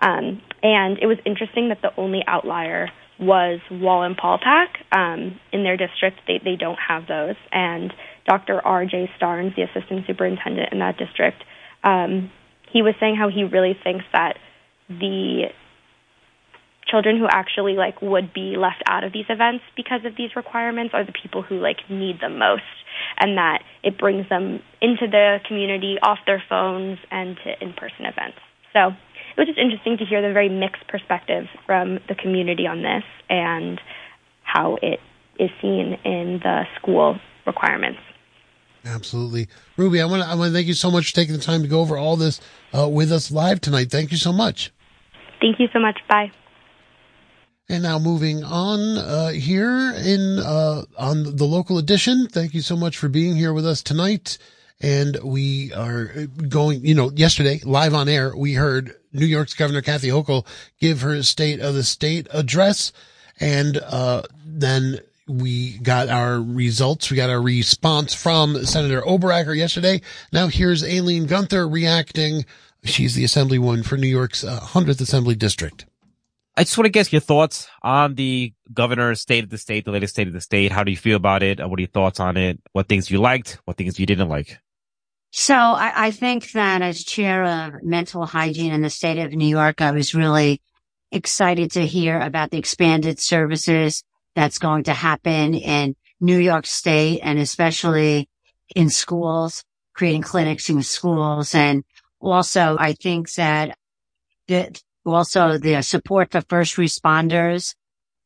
Um, 0.00 0.42
and 0.62 0.98
it 0.98 1.06
was 1.06 1.18
interesting 1.24 1.68
that 1.68 1.80
the 1.82 1.90
only 1.96 2.22
outlier 2.26 2.88
was 3.18 3.60
Wallenpaupack. 3.70 4.68
Um, 4.92 5.38
in 5.52 5.62
their 5.62 5.76
district, 5.76 6.20
they, 6.26 6.40
they 6.42 6.56
don't 6.56 6.78
have 6.78 7.06
those. 7.06 7.36
And 7.52 7.92
Dr. 8.26 8.60
R.J. 8.64 9.10
Starnes, 9.20 9.54
the 9.56 9.62
assistant 9.62 10.06
superintendent 10.06 10.72
in 10.72 10.78
that 10.78 10.96
district, 10.96 11.42
um, 11.84 12.30
he 12.72 12.82
was 12.82 12.94
saying 13.00 13.16
how 13.16 13.28
he 13.28 13.44
really 13.44 13.76
thinks 13.82 14.04
that 14.12 14.38
the 14.88 15.48
children 16.90 17.18
who 17.18 17.26
actually 17.30 17.74
like 17.74 18.02
would 18.02 18.32
be 18.32 18.56
left 18.56 18.82
out 18.86 19.04
of 19.04 19.12
these 19.12 19.26
events 19.28 19.62
because 19.76 20.00
of 20.04 20.16
these 20.16 20.34
requirements 20.34 20.92
are 20.94 21.04
the 21.04 21.12
people 21.12 21.42
who 21.42 21.60
like 21.60 21.78
need 21.88 22.20
them 22.20 22.38
most 22.38 22.62
and 23.18 23.38
that 23.38 23.62
it 23.84 23.96
brings 23.96 24.28
them 24.28 24.60
into 24.82 25.06
the 25.06 25.38
community 25.46 25.96
off 26.02 26.18
their 26.26 26.42
phones 26.48 26.98
and 27.10 27.36
to 27.44 27.52
in-person 27.62 28.06
events 28.06 28.38
so 28.72 28.90
it 29.40 29.48
was 29.48 29.54
just 29.54 29.58
interesting 29.58 29.96
to 29.98 30.04
hear 30.04 30.20
the 30.20 30.32
very 30.32 30.48
mixed 30.48 30.86
perspective 30.88 31.46
from 31.64 31.98
the 32.08 32.14
community 32.14 32.66
on 32.66 32.82
this 32.82 33.04
and 33.28 33.80
how 34.42 34.76
it 34.82 35.00
is 35.38 35.50
seen 35.62 35.96
in 36.04 36.40
the 36.42 36.64
school 36.78 37.18
requirements 37.46 38.00
Absolutely, 38.84 39.48
Ruby. 39.76 40.00
I 40.00 40.06
want 40.06 40.22
to 40.22 40.28
I 40.28 40.34
want 40.34 40.48
to 40.48 40.54
thank 40.54 40.66
you 40.66 40.74
so 40.74 40.90
much 40.90 41.10
for 41.10 41.14
taking 41.14 41.34
the 41.34 41.40
time 41.40 41.62
to 41.62 41.68
go 41.68 41.80
over 41.80 41.98
all 41.98 42.16
this 42.16 42.40
uh, 42.76 42.88
with 42.88 43.12
us 43.12 43.30
live 43.30 43.60
tonight. 43.60 43.90
Thank 43.90 44.10
you 44.10 44.16
so 44.16 44.32
much. 44.32 44.72
Thank 45.40 45.60
you 45.60 45.68
so 45.72 45.78
much. 45.78 45.98
Bye. 46.08 46.32
And 47.68 47.82
now 47.82 47.98
moving 47.98 48.42
on 48.42 48.98
uh, 48.98 49.28
here 49.28 49.92
in 49.94 50.38
uh, 50.38 50.82
on 50.98 51.36
the 51.36 51.44
local 51.44 51.78
edition. 51.78 52.26
Thank 52.28 52.54
you 52.54 52.62
so 52.62 52.74
much 52.74 52.96
for 52.96 53.08
being 53.08 53.36
here 53.36 53.52
with 53.52 53.66
us 53.66 53.82
tonight. 53.82 54.38
And 54.80 55.18
we 55.22 55.72
are 55.74 56.26
going, 56.48 56.84
you 56.84 56.94
know, 56.94 57.10
yesterday 57.10 57.60
live 57.64 57.94
on 57.94 58.08
air, 58.08 58.34
we 58.34 58.54
heard 58.54 58.94
New 59.12 59.26
York's 59.26 59.54
Governor 59.54 59.82
Kathy 59.82 60.08
Hochul 60.08 60.46
give 60.80 61.02
her 61.02 61.22
State 61.22 61.60
of 61.60 61.74
the 61.74 61.82
State 61.82 62.28
address. 62.32 62.92
And, 63.38 63.76
uh, 63.78 64.22
then 64.44 65.00
we 65.30 65.78
got 65.78 66.08
our 66.08 66.40
results. 66.40 67.10
We 67.10 67.16
got 67.16 67.30
our 67.30 67.40
response 67.40 68.14
from 68.14 68.64
Senator 68.64 69.00
Oberacker 69.02 69.56
yesterday. 69.56 70.00
Now 70.32 70.48
here's 70.48 70.82
Aileen 70.82 71.26
Gunther 71.26 71.68
reacting. 71.68 72.44
She's 72.84 73.14
the 73.14 73.24
assemblywoman 73.24 73.84
for 73.84 73.96
New 73.96 74.08
York's 74.08 74.42
uh, 74.42 74.58
100th 74.60 75.00
Assembly 75.00 75.34
District. 75.34 75.86
I 76.56 76.64
just 76.64 76.76
want 76.76 76.86
to 76.86 76.90
get 76.90 77.12
your 77.12 77.20
thoughts 77.20 77.68
on 77.82 78.14
the 78.16 78.52
governor's 78.72 79.20
state 79.20 79.44
of 79.44 79.50
the 79.50 79.58
state, 79.58 79.84
the 79.84 79.92
latest 79.92 80.14
state 80.14 80.26
of 80.26 80.32
the 80.32 80.40
state. 80.40 80.72
How 80.72 80.82
do 80.82 80.90
you 80.90 80.96
feel 80.96 81.16
about 81.16 81.42
it? 81.42 81.58
What 81.58 81.78
are 81.78 81.82
your 81.82 81.88
thoughts 81.88 82.20
on 82.20 82.36
it? 82.36 82.60
What 82.72 82.88
things 82.88 83.10
you 83.10 83.20
liked? 83.20 83.58
What 83.64 83.76
things 83.76 83.98
you 83.98 84.06
didn't 84.06 84.28
like? 84.28 84.58
So 85.32 85.54
I, 85.54 85.92
I 86.06 86.10
think 86.10 86.52
that 86.52 86.82
as 86.82 87.04
chair 87.04 87.44
of 87.44 87.82
mental 87.82 88.26
hygiene 88.26 88.72
in 88.72 88.82
the 88.82 88.90
state 88.90 89.18
of 89.18 89.32
New 89.32 89.46
York, 89.46 89.80
I 89.80 89.92
was 89.92 90.14
really 90.14 90.60
excited 91.12 91.72
to 91.72 91.86
hear 91.86 92.20
about 92.20 92.50
the 92.50 92.58
expanded 92.58 93.18
services 93.20 94.02
that's 94.34 94.58
going 94.58 94.84
to 94.84 94.92
happen 94.92 95.54
in 95.54 95.94
New 96.20 96.38
York 96.38 96.66
state 96.66 97.20
and 97.22 97.38
especially 97.38 98.28
in 98.74 98.90
schools, 98.90 99.64
creating 99.94 100.22
clinics 100.22 100.68
in 100.68 100.82
schools. 100.82 101.54
And 101.54 101.84
also 102.20 102.76
I 102.78 102.92
think 102.92 103.32
that 103.34 103.76
the, 104.48 104.80
also 105.06 105.58
the 105.58 105.80
support 105.82 106.32
for 106.32 106.42
first 106.42 106.76
responders. 106.76 107.74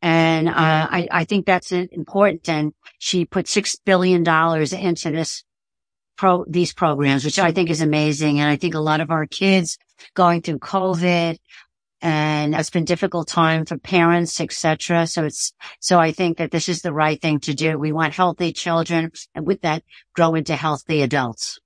And, 0.01 0.49
uh, 0.49 0.53
I, 0.91 1.09
I 1.11 1.25
think 1.25 1.47
that's 1.47 1.73
important. 1.73 2.49
And 2.49 2.73
she 2.99 3.25
put 3.25 3.47
$6 3.47 3.79
billion 3.85 4.27
into 4.27 5.11
this 5.11 5.45
pro, 6.17 6.45
these 6.49 6.73
programs, 6.73 7.25
which 7.25 7.39
I 7.39 7.53
think 7.53 7.71
is 7.71 7.81
amazing. 7.81 8.41
And 8.41 8.49
I 8.49 8.57
think 8.57 8.75
a 8.75 8.81
lot 8.81 9.01
of 9.01 9.11
our 9.11 9.27
kids 9.27 9.79
going 10.15 10.43
through 10.43 10.59
COVID 10.59 11.39
and 12.01 12.55
it's 12.55 12.71
been 12.71 12.85
difficult 12.85 13.29
time 13.29 13.65
for 13.65 13.79
parents, 13.79 14.39
etc. 14.39 15.07
So 15.07 15.25
it's, 15.25 15.55
so 15.81 15.99
I 15.99 16.13
think 16.13 16.37
that 16.37 16.51
this 16.51 16.69
is 16.69 16.83
the 16.83 16.93
right 16.93 17.21
thing 17.21 17.41
to 17.41 17.55
do. 17.55 17.79
We 17.79 17.93
want 17.93 18.13
healthy 18.13 18.53
children 18.53 19.11
and 19.35 19.47
with 19.47 19.63
that 19.63 19.83
grow 20.15 20.35
into 20.35 20.55
healthy 20.55 21.01
adults. 21.01 21.59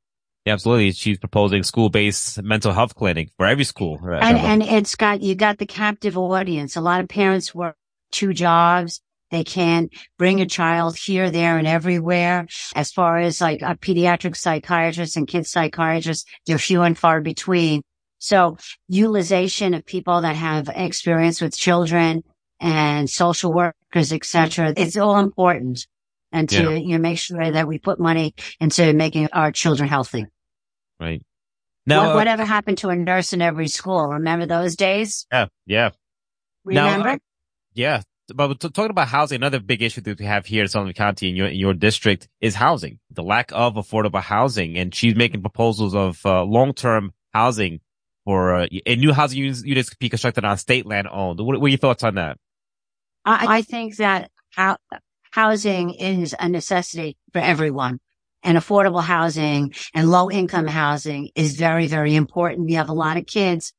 Yeah, 0.44 0.52
absolutely. 0.52 0.92
She's 0.92 1.18
proposing 1.18 1.64
school-based 1.64 2.42
mental 2.42 2.72
health 2.72 2.94
clinic 2.94 3.30
for 3.36 3.46
every 3.46 3.64
school. 3.64 3.98
And, 4.02 4.38
and 4.38 4.62
it's 4.62 4.94
got, 4.94 5.22
you 5.22 5.34
got 5.34 5.58
the 5.58 5.66
captive 5.66 6.16
audience. 6.16 6.76
A 6.76 6.80
lot 6.80 7.00
of 7.00 7.08
parents 7.08 7.54
work 7.54 7.76
two 8.12 8.32
jobs. 8.32 9.00
They 9.30 9.44
can 9.44 9.90
bring 10.16 10.40
a 10.40 10.46
child 10.46 10.96
here, 10.96 11.30
there, 11.30 11.58
and 11.58 11.66
everywhere. 11.66 12.46
As 12.74 12.90
far 12.92 13.18
as 13.18 13.40
like 13.40 13.62
a 13.62 13.76
pediatric 13.76 14.36
psychiatrist 14.36 15.16
and 15.16 15.28
kids 15.28 15.50
psychiatrists, 15.50 16.24
they're 16.46 16.58
few 16.58 16.82
and 16.82 16.96
far 16.96 17.20
between. 17.20 17.82
So 18.18 18.56
utilization 18.88 19.74
of 19.74 19.84
people 19.84 20.22
that 20.22 20.36
have 20.36 20.68
experience 20.68 21.40
with 21.40 21.56
children 21.56 22.24
and 22.60 23.08
social 23.08 23.52
workers, 23.52 24.12
etc. 24.12 24.72
It's 24.76 24.96
all 24.96 25.18
important. 25.18 25.86
And 26.32 26.48
to, 26.50 26.62
yeah. 26.62 26.70
you 26.70 26.88
know, 26.88 26.98
make 26.98 27.18
sure 27.18 27.50
that 27.50 27.66
we 27.66 27.78
put 27.78 27.98
money 27.98 28.34
into 28.60 28.92
making 28.92 29.28
our 29.32 29.50
children 29.50 29.88
healthy. 29.88 30.26
Right. 31.00 31.22
Now, 31.86 32.00
what, 32.00 32.10
uh, 32.10 32.14
whatever 32.16 32.44
happened 32.44 32.78
to 32.78 32.88
a 32.88 32.96
nurse 32.96 33.32
in 33.32 33.40
every 33.40 33.68
school? 33.68 34.08
Remember 34.08 34.44
those 34.44 34.76
days? 34.76 35.26
Yeah. 35.32 35.46
Yeah. 35.64 35.90
Remember? 36.64 37.08
Now, 37.08 37.14
uh, 37.14 37.18
yeah. 37.72 38.02
But 38.34 38.60
talking 38.60 38.90
about 38.90 39.08
housing, 39.08 39.36
another 39.36 39.60
big 39.60 39.82
issue 39.82 40.00
that 40.02 40.18
we 40.18 40.26
have 40.26 40.46
here 40.46 40.62
in 40.62 40.68
Sullivan 40.68 40.92
County 40.92 41.30
in 41.30 41.36
your, 41.36 41.46
in 41.46 41.56
your 41.56 41.74
district 41.74 42.28
is 42.40 42.54
housing, 42.54 42.98
the 43.10 43.22
lack 43.22 43.50
of 43.52 43.74
affordable 43.74 44.22
housing. 44.22 44.76
And 44.76 44.94
she's 44.94 45.16
making 45.16 45.40
proposals 45.40 45.94
of 45.94 46.24
uh, 46.26 46.44
long-term 46.44 47.12
housing 47.32 47.80
for 48.24 48.54
uh, 48.54 48.66
new 48.86 49.12
housing 49.12 49.38
units, 49.38 49.64
units 49.64 49.94
be 49.94 50.08
constructed 50.10 50.44
on 50.44 50.58
state 50.58 50.84
land 50.84 51.08
owned. 51.10 51.40
What, 51.40 51.58
what 51.60 51.66
are 51.66 51.70
your 51.70 51.78
thoughts 51.78 52.04
on 52.04 52.16
that? 52.16 52.38
I, 53.24 53.58
I 53.58 53.62
think 53.62 53.96
that 53.96 54.30
housing 55.30 55.94
is 55.94 56.34
a 56.38 56.48
necessity 56.48 57.16
for 57.32 57.40
everyone 57.40 58.00
and 58.42 58.56
affordable 58.56 59.02
housing 59.02 59.74
and 59.94 60.10
low 60.10 60.30
income 60.30 60.66
housing 60.66 61.30
is 61.34 61.56
very, 61.56 61.86
very 61.86 62.14
important. 62.14 62.66
We 62.66 62.74
have 62.74 62.88
a 62.88 62.94
lot 62.94 63.16
of 63.16 63.26
kids 63.26 63.72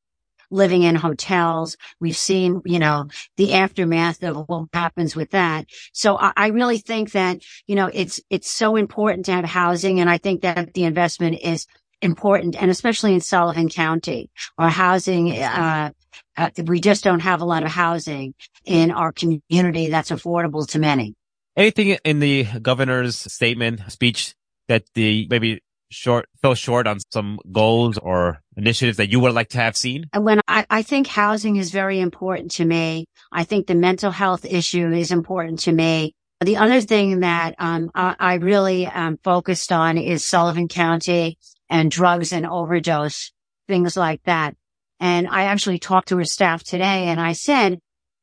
living 0.50 0.82
in 0.82 0.94
hotels. 0.94 1.76
We've 2.00 2.16
seen, 2.16 2.62
you 2.64 2.78
know, 2.78 3.08
the 3.36 3.54
aftermath 3.54 4.22
of 4.22 4.36
what 4.48 4.68
happens 4.72 5.14
with 5.14 5.30
that. 5.30 5.66
So 5.92 6.18
I, 6.18 6.32
I, 6.36 6.46
really 6.48 6.78
think 6.78 7.12
that, 7.12 7.42
you 7.66 7.76
know, 7.76 7.90
it's, 7.92 8.20
it's 8.30 8.50
so 8.50 8.76
important 8.76 9.26
to 9.26 9.32
have 9.32 9.44
housing. 9.44 10.00
And 10.00 10.10
I 10.10 10.18
think 10.18 10.42
that 10.42 10.74
the 10.74 10.84
investment 10.84 11.40
is 11.42 11.66
important 12.02 12.56
and 12.60 12.70
especially 12.70 13.14
in 13.14 13.20
Sullivan 13.20 13.68
County 13.68 14.30
our 14.58 14.70
housing, 14.70 15.38
uh, 15.38 15.90
uh, 16.36 16.50
we 16.64 16.80
just 16.80 17.04
don't 17.04 17.20
have 17.20 17.40
a 17.40 17.44
lot 17.44 17.62
of 17.62 17.70
housing 17.70 18.34
in 18.64 18.90
our 18.90 19.12
community 19.12 19.90
that's 19.90 20.10
affordable 20.10 20.66
to 20.68 20.78
many. 20.78 21.14
Anything 21.56 21.98
in 22.04 22.20
the 22.20 22.44
governor's 22.62 23.16
statement 23.16 23.80
speech 23.92 24.34
that 24.68 24.84
the 24.94 25.26
maybe 25.28 25.60
short 25.90 26.28
fell 26.40 26.54
short 26.54 26.86
on 26.86 26.98
some 27.12 27.38
goals 27.52 27.98
or 27.98 28.40
initiatives 28.56 28.96
that 28.96 29.10
you 29.10 29.20
would 29.20 29.32
like 29.32 29.50
to 29.50 29.58
have 29.58 29.76
seen? 29.76 30.06
When 30.16 30.40
I, 30.48 30.66
I 30.70 30.82
think 30.82 31.06
housing 31.06 31.56
is 31.56 31.70
very 31.70 32.00
important 32.00 32.52
to 32.52 32.64
me. 32.64 33.06
I 33.32 33.44
think 33.44 33.66
the 33.66 33.74
mental 33.74 34.10
health 34.10 34.44
issue 34.44 34.92
is 34.92 35.10
important 35.10 35.60
to 35.60 35.72
me. 35.72 36.14
The 36.40 36.56
other 36.56 36.80
thing 36.80 37.20
that 37.20 37.54
um, 37.58 37.90
I, 37.94 38.16
I, 38.18 38.34
really 38.34 38.86
um, 38.86 39.18
focused 39.22 39.72
on 39.72 39.98
is 39.98 40.24
Sullivan 40.24 40.68
County 40.68 41.36
and 41.68 41.90
drugs 41.90 42.32
and 42.32 42.46
overdose, 42.46 43.30
things 43.68 43.94
like 43.94 44.22
that. 44.24 44.56
And 45.00 45.28
I 45.28 45.44
actually 45.44 45.78
talked 45.78 46.08
to 46.08 46.16
her 46.16 46.24
staff 46.24 46.64
today 46.64 47.08
and 47.08 47.20
I 47.20 47.32
said, 47.32 47.78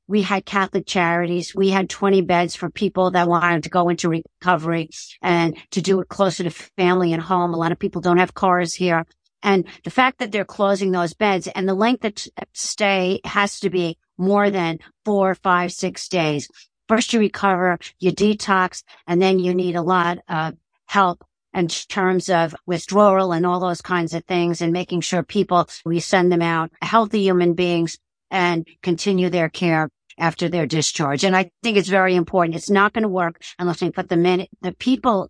we 0.08 0.22
had 0.22 0.46
Catholic 0.46 0.86
charities. 0.86 1.54
We 1.54 1.70
had 1.70 1.90
20 1.90 2.22
beds 2.22 2.56
for 2.56 2.70
people 2.70 3.12
that 3.12 3.28
wanted 3.28 3.64
to 3.64 3.70
go 3.70 3.90
into 3.90 4.10
recovery 4.10 4.90
and 5.22 5.58
to 5.72 5.82
do 5.82 6.00
it 6.00 6.08
closer 6.08 6.44
to 6.44 6.50
family 6.50 7.14
and 7.14 7.22
home. 7.22 7.54
A 7.54 7.58
lot 7.58 7.72
of 7.72 7.80
people 7.80 8.02
don't 8.02 8.18
have 8.18 8.34
cars 8.34 8.74
here. 8.74 9.06
And 9.44 9.66
the 9.84 9.92
fact 9.92 10.20
that 10.20 10.32
they're 10.32 10.46
closing 10.46 10.92
those 10.92 11.14
beds 11.14 11.48
and 11.48 11.68
the 11.68 11.74
length 11.74 12.06
of 12.06 12.14
stay 12.54 13.20
has 13.24 13.60
to 13.60 13.70
be 13.70 13.98
more 14.18 14.50
than 14.50 14.80
four, 15.06 15.36
five, 15.36 15.72
six 15.72 16.08
days. 16.08 16.50
First 16.88 17.14
you 17.14 17.20
recover, 17.20 17.78
you 18.00 18.12
detox, 18.12 18.84
and 19.06 19.22
then 19.22 19.40
you 19.40 19.54
need 19.54 19.76
a 19.76 19.82
lot 19.82 20.20
of 20.30 20.56
help 20.86 21.24
in 21.54 21.68
terms 21.68 22.30
of 22.30 22.56
withdrawal 22.66 23.32
and 23.34 23.46
all 23.46 23.60
those 23.60 23.82
kinds 23.82 24.14
of 24.14 24.24
things 24.26 24.62
and 24.62 24.72
making 24.72 25.02
sure 25.02 25.24
people, 25.24 25.68
we 25.86 26.00
send 26.00 26.32
them 26.32 26.42
out 26.42 26.72
healthy 26.82 27.22
human 27.22 27.54
beings 27.54 27.98
and 28.30 28.68
continue 28.82 29.30
their 29.30 29.50
care 29.50 29.90
after 30.18 30.50
their 30.50 30.66
discharge. 30.66 31.24
And 31.24 31.36
I 31.36 31.52
think 31.64 31.78
it's 31.78 31.90
very 31.90 32.16
important. 32.16 32.56
It's 32.56 32.70
not 32.70 32.94
going 32.94 33.04
to 33.04 33.10
work 33.10 33.42
unless 33.60 33.82
we 33.82 33.92
put 33.92 34.10
the 34.10 34.18
minute, 34.18 34.50
the 34.62 34.74
people, 34.74 35.30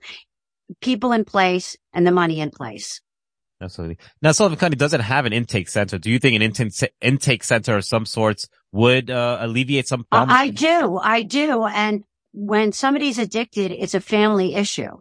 people 0.82 1.12
in 1.12 1.26
place 1.26 1.76
and 1.94 2.06
the 2.06 2.12
money 2.12 2.40
in 2.40 2.52
place. 2.52 3.02
Absolutely. 3.60 3.98
Now, 4.22 4.32
Sullivan 4.34 4.60
County 4.60 4.76
doesn't 4.76 5.02
have 5.02 5.26
an 5.26 5.34
intake 5.34 5.68
center. 5.68 5.98
Do 5.98 6.12
you 6.12 6.20
think 6.20 6.36
an 6.36 6.42
intake, 6.44 6.94
intake 7.02 7.44
center 7.44 7.76
of 7.76 7.86
some 7.86 8.06
sorts 8.06 8.48
would 8.72 9.10
uh, 9.10 9.38
alleviate 9.42 9.88
some 9.88 10.06
problems? 10.12 10.38
I 10.38 10.50
do. 10.50 10.98
I 11.02 11.24
do. 11.24 11.66
And 11.66 12.04
when 12.34 12.72
somebody's 12.72 13.18
addicted, 13.18 13.72
it's 13.72 13.96
a 13.96 14.00
family 14.00 14.54
issue. 14.54 14.98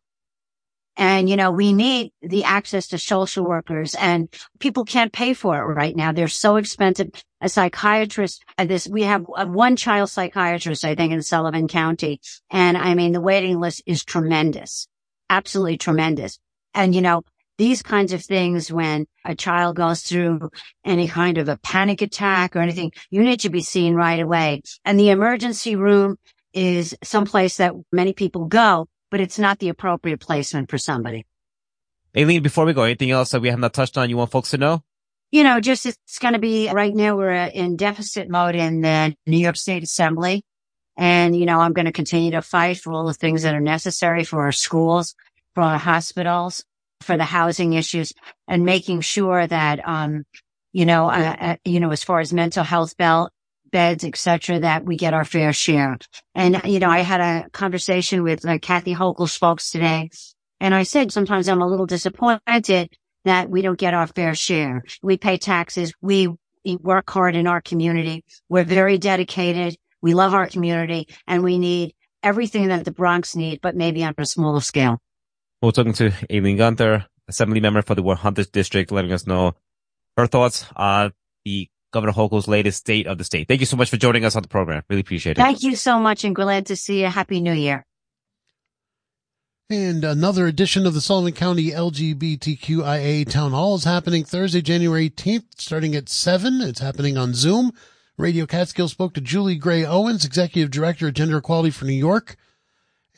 And, 0.96 1.28
you 1.28 1.36
know, 1.36 1.50
we 1.50 1.72
need 1.72 2.12
the 2.22 2.44
access 2.44 2.88
to 2.88 2.98
social 2.98 3.44
workers 3.44 3.94
and 3.94 4.28
people 4.58 4.84
can't 4.84 5.12
pay 5.12 5.34
for 5.34 5.58
it 5.58 5.74
right 5.74 5.94
now. 5.94 6.12
They're 6.12 6.28
so 6.28 6.56
expensive. 6.56 7.10
A 7.42 7.50
psychiatrist, 7.50 8.42
uh, 8.56 8.64
this, 8.64 8.88
we 8.88 9.02
have 9.02 9.24
one 9.26 9.76
child 9.76 10.08
psychiatrist, 10.08 10.84
I 10.84 10.94
think, 10.94 11.12
in 11.12 11.22
Sullivan 11.22 11.68
County. 11.68 12.20
And 12.50 12.78
I 12.78 12.94
mean, 12.94 13.12
the 13.12 13.20
waiting 13.20 13.60
list 13.60 13.82
is 13.84 14.04
tremendous, 14.04 14.88
absolutely 15.28 15.76
tremendous. 15.76 16.38
And, 16.72 16.94
you 16.94 17.02
know, 17.02 17.22
these 17.58 17.82
kinds 17.82 18.12
of 18.12 18.22
things, 18.22 18.72
when 18.72 19.06
a 19.24 19.34
child 19.34 19.76
goes 19.76 20.02
through 20.02 20.50
any 20.84 21.08
kind 21.08 21.38
of 21.38 21.48
a 21.48 21.58
panic 21.58 22.02
attack 22.02 22.56
or 22.56 22.60
anything, 22.60 22.92
you 23.10 23.22
need 23.22 23.40
to 23.40 23.50
be 23.50 23.62
seen 23.62 23.94
right 23.94 24.20
away. 24.20 24.62
And 24.85 24.98
the 24.98 25.11
emergency 25.11 25.76
room 25.76 26.16
is 26.52 26.96
someplace 27.02 27.59
that 27.59 27.74
many 27.92 28.12
people 28.12 28.46
go 28.46 28.88
but 29.16 29.22
it's 29.22 29.38
not 29.38 29.61
the 29.61 29.70
appropriate 29.70 30.20
placement 30.20 30.68
for 30.68 30.76
somebody. 30.76 31.24
Aileen, 32.14 32.42
before 32.42 32.66
we 32.66 32.74
go, 32.74 32.83
anything 32.83 33.11
else 33.11 33.31
that 33.31 33.40
we 33.40 33.48
have 33.48 33.59
not 33.59 33.72
touched 33.72 33.96
on 33.96 34.11
you 34.11 34.18
want 34.18 34.31
folks 34.31 34.50
to 34.50 34.59
know? 34.59 34.83
You 35.31 35.42
know, 35.42 35.59
just 35.59 35.87
it's 35.87 36.18
going 36.18 36.35
to 36.35 36.38
be 36.38 36.70
right 36.70 36.94
now 36.94 37.16
we're 37.16 37.33
uh, 37.33 37.48
in 37.48 37.76
deficit 37.76 38.29
mode 38.29 38.55
in 38.55 38.83
the 38.83 39.16
New 39.26 39.38
York 39.38 39.57
State 39.57 39.83
Assembly. 39.83 40.44
And, 40.98 41.35
you 41.35 41.46
know, 41.46 41.61
I'm 41.61 41.72
going 41.72 41.87
to 41.87 41.92
continue 41.92 42.33
to 42.33 42.42
fight 42.42 42.76
for 42.76 42.92
all 42.92 43.07
the 43.07 43.14
things 43.14 43.42
that 43.44 43.55
are 43.55 43.61
necessary 43.61 44.22
for 44.22 44.42
our 44.42 44.52
schools, 44.52 45.14
for 45.55 45.62
our 45.62 45.79
hospitals, 45.79 46.62
for 47.00 47.16
the 47.16 47.24
housing 47.24 47.72
issues 47.72 48.12
and 48.46 48.66
making 48.66 49.00
sure 49.00 49.46
that, 49.46 49.81
um, 49.88 50.24
you 50.74 50.85
know, 50.85 51.09
uh, 51.09 51.37
uh, 51.40 51.57
you 51.64 51.81
know, 51.81 51.90
as 51.90 52.05
far 52.05 52.20
as 52.20 52.35
mental 52.35 52.64
health 52.64 52.98
belt, 52.98 53.33
beds, 53.76 54.04
etc., 54.04 54.60
that 54.60 54.86
we 54.86 54.96
get 54.96 55.12
our 55.12 55.24
fair 55.24 55.52
share. 55.52 55.98
And, 56.34 56.62
you 56.64 56.78
know, 56.78 56.88
I 56.88 57.00
had 57.00 57.20
a 57.20 57.50
conversation 57.50 58.22
with 58.22 58.42
uh, 58.48 58.56
Kathy 58.58 58.94
Hochul's 58.94 59.36
folks 59.36 59.70
today, 59.70 60.08
and 60.60 60.74
I 60.74 60.84
said 60.84 61.12
sometimes 61.12 61.46
I'm 61.46 61.60
a 61.60 61.66
little 61.66 61.84
disappointed 61.84 62.88
that 63.26 63.50
we 63.50 63.60
don't 63.60 63.78
get 63.78 63.92
our 63.92 64.06
fair 64.06 64.34
share. 64.34 64.82
We 65.02 65.18
pay 65.18 65.36
taxes. 65.36 65.92
We, 66.00 66.28
work 66.80 67.08
hard 67.08 67.36
in 67.36 67.46
our 67.46 67.60
community. 67.60 68.24
We're 68.48 68.64
very 68.64 68.98
dedicated. 68.98 69.76
We 70.02 70.14
love 70.14 70.34
our 70.34 70.48
community 70.48 71.06
and 71.24 71.44
we 71.44 71.58
need 71.58 71.94
everything 72.24 72.68
that 72.68 72.84
the 72.84 72.90
Bronx 72.90 73.36
need, 73.36 73.60
but 73.60 73.76
maybe 73.76 74.02
on 74.02 74.14
a 74.18 74.26
smaller 74.26 74.60
scale. 74.60 74.98
We're 75.62 75.70
talking 75.70 75.92
to 75.92 76.12
Aileen 76.28 76.56
Gunther, 76.56 77.06
Assembly 77.28 77.60
member 77.60 77.82
for 77.82 77.94
the 77.94 78.02
100th 78.02 78.50
District, 78.50 78.90
letting 78.90 79.12
us 79.12 79.28
know 79.28 79.54
her 80.16 80.26
thoughts 80.26 80.66
on 80.74 81.12
the 81.44 81.68
Governor 81.96 82.12
Hochul's 82.12 82.46
latest 82.46 82.76
state 82.76 83.06
of 83.06 83.16
the 83.16 83.24
state. 83.24 83.48
Thank 83.48 83.61
you 83.61 83.66
so 83.66 83.78
much 83.78 83.88
for 83.88 83.96
joining 83.96 84.22
us 84.26 84.37
on 84.37 84.42
the 84.42 84.48
program. 84.48 84.82
Really 84.90 85.00
appreciate 85.00 85.38
it. 85.38 85.40
Thank 85.40 85.62
you 85.62 85.74
so 85.74 85.98
much 85.98 86.24
and 86.24 86.37
glad 86.37 86.66
to 86.66 86.76
see 86.76 87.00
you. 87.00 87.06
Happy 87.06 87.40
New 87.40 87.54
Year. 87.54 87.87
And 89.70 90.04
another 90.04 90.46
edition 90.46 90.87
of 90.87 90.92
the 90.92 91.00
Sullivan 91.00 91.32
County 91.32 91.70
LGBTQIA 91.70 93.30
Town 93.30 93.52
Hall 93.52 93.76
is 93.76 93.85
happening 93.85 94.24
Thursday, 94.24 94.61
January 94.61 95.09
18th, 95.09 95.44
starting 95.56 95.96
at 95.96 96.11
7. 96.11 96.61
It's 96.61 96.80
happening 96.80 97.16
on 97.16 97.32
Zoom. 97.32 97.72
Radio 98.18 98.44
Catskill 98.44 98.88
spoke 98.88 99.14
to 99.14 99.22
Julie 99.22 99.56
Gray 99.56 99.82
Owens, 99.82 100.26
Executive 100.26 100.70
Director 100.70 101.09
of 101.09 101.14
Gender 101.14 101.38
Equality 101.38 101.70
for 101.70 101.87
New 101.87 101.94
York, 101.94 102.37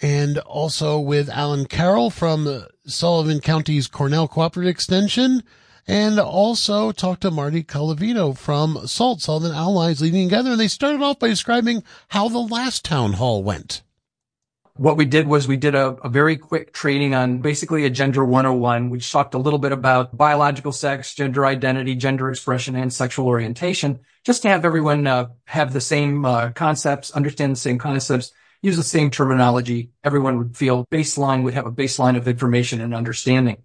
and 0.01 0.39
also 0.39 1.01
with 1.01 1.29
Alan 1.29 1.67
Carroll 1.67 2.11
from 2.11 2.65
Sullivan 2.87 3.41
County's 3.41 3.89
Cornell 3.89 4.29
Cooperative 4.29 4.71
Extension 4.71 5.43
and 5.89 6.21
also 6.21 6.93
talked 6.93 7.23
to 7.23 7.31
Marty 7.31 7.65
Colavito 7.65 8.37
from 8.37 8.87
SALT, 8.87 9.23
Sullivan 9.23 9.53
Allies 9.53 10.03
Leading 10.03 10.29
Together. 10.29 10.51
And 10.51 10.61
they 10.61 10.69
started 10.69 11.01
off 11.01 11.19
by 11.19 11.29
describing 11.29 11.83
how 12.09 12.29
the 12.29 12.39
last 12.39 12.85
town 12.85 13.15
hall 13.15 13.43
went. 13.43 13.83
What 14.77 14.99
we 14.99 15.07
did 15.07 15.27
was 15.27 15.49
we 15.49 15.57
did 15.57 15.75
a, 15.75 15.97
a 16.05 16.09
very 16.09 16.37
quick 16.37 16.73
training 16.73 17.13
on 17.15 17.39
basically 17.39 17.85
a 17.85 17.91
gender 17.91 18.25
101, 18.25 18.91
which 18.91 19.11
talked 19.11 19.35
a 19.35 19.39
little 19.39 19.59
bit 19.59 19.73
about 19.73 20.17
biological 20.17 20.71
sex, 20.71 21.15
gender 21.15 21.45
identity, 21.45 21.97
gender 21.97 22.31
expression, 22.31 22.77
and 22.77 22.93
sexual 22.93 23.27
orientation, 23.27 23.99
just 24.25 24.43
to 24.43 24.49
have 24.49 24.65
everyone 24.65 25.07
uh, 25.07 25.29
have 25.47 25.73
the 25.73 25.81
same 25.81 26.25
uh, 26.25 26.51
concepts, 26.51 27.11
understand 27.11 27.53
the 27.53 27.57
same 27.57 27.79
concepts, 27.79 28.31
use 28.63 28.77
the 28.77 28.85
same 28.85 29.11
terminology. 29.11 29.91
Everyone 30.05 30.39
would 30.39 30.57
feel 30.57 30.87
baseline, 30.93 31.43
would 31.43 31.55
have 31.55 31.67
a 31.67 31.73
baseline 31.73 32.17
of 32.17 32.29
information 32.29 32.81
and 32.81 32.95
understanding. 32.95 33.57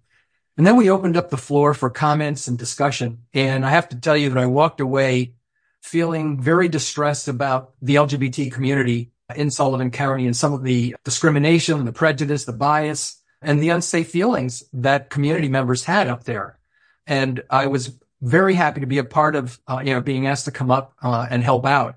And 0.56 0.66
then 0.66 0.76
we 0.76 0.90
opened 0.90 1.16
up 1.16 1.30
the 1.30 1.36
floor 1.36 1.74
for 1.74 1.90
comments 1.90 2.46
and 2.46 2.56
discussion. 2.56 3.24
And 3.32 3.66
I 3.66 3.70
have 3.70 3.88
to 3.90 4.00
tell 4.00 4.16
you 4.16 4.30
that 4.30 4.38
I 4.38 4.46
walked 4.46 4.80
away 4.80 5.34
feeling 5.82 6.40
very 6.40 6.68
distressed 6.68 7.28
about 7.28 7.72
the 7.82 7.96
LGBT 7.96 8.52
community 8.52 9.10
in 9.34 9.50
Sullivan 9.50 9.90
County 9.90 10.26
and 10.26 10.36
some 10.36 10.52
of 10.52 10.62
the 10.62 10.96
discrimination, 11.04 11.84
the 11.84 11.92
prejudice, 11.92 12.44
the 12.44 12.52
bias, 12.52 13.20
and 13.42 13.62
the 13.62 13.70
unsafe 13.70 14.10
feelings 14.10 14.64
that 14.72 15.10
community 15.10 15.48
members 15.48 15.84
had 15.84 16.08
up 16.08 16.24
there. 16.24 16.58
And 17.06 17.42
I 17.50 17.66
was 17.66 17.98
very 18.22 18.54
happy 18.54 18.80
to 18.80 18.86
be 18.86 18.98
a 18.98 19.04
part 19.04 19.36
of, 19.36 19.58
uh, 19.68 19.82
you 19.84 19.92
know, 19.92 20.00
being 20.00 20.26
asked 20.26 20.46
to 20.46 20.50
come 20.50 20.70
up 20.70 20.94
uh, 21.02 21.26
and 21.30 21.42
help 21.42 21.66
out. 21.66 21.96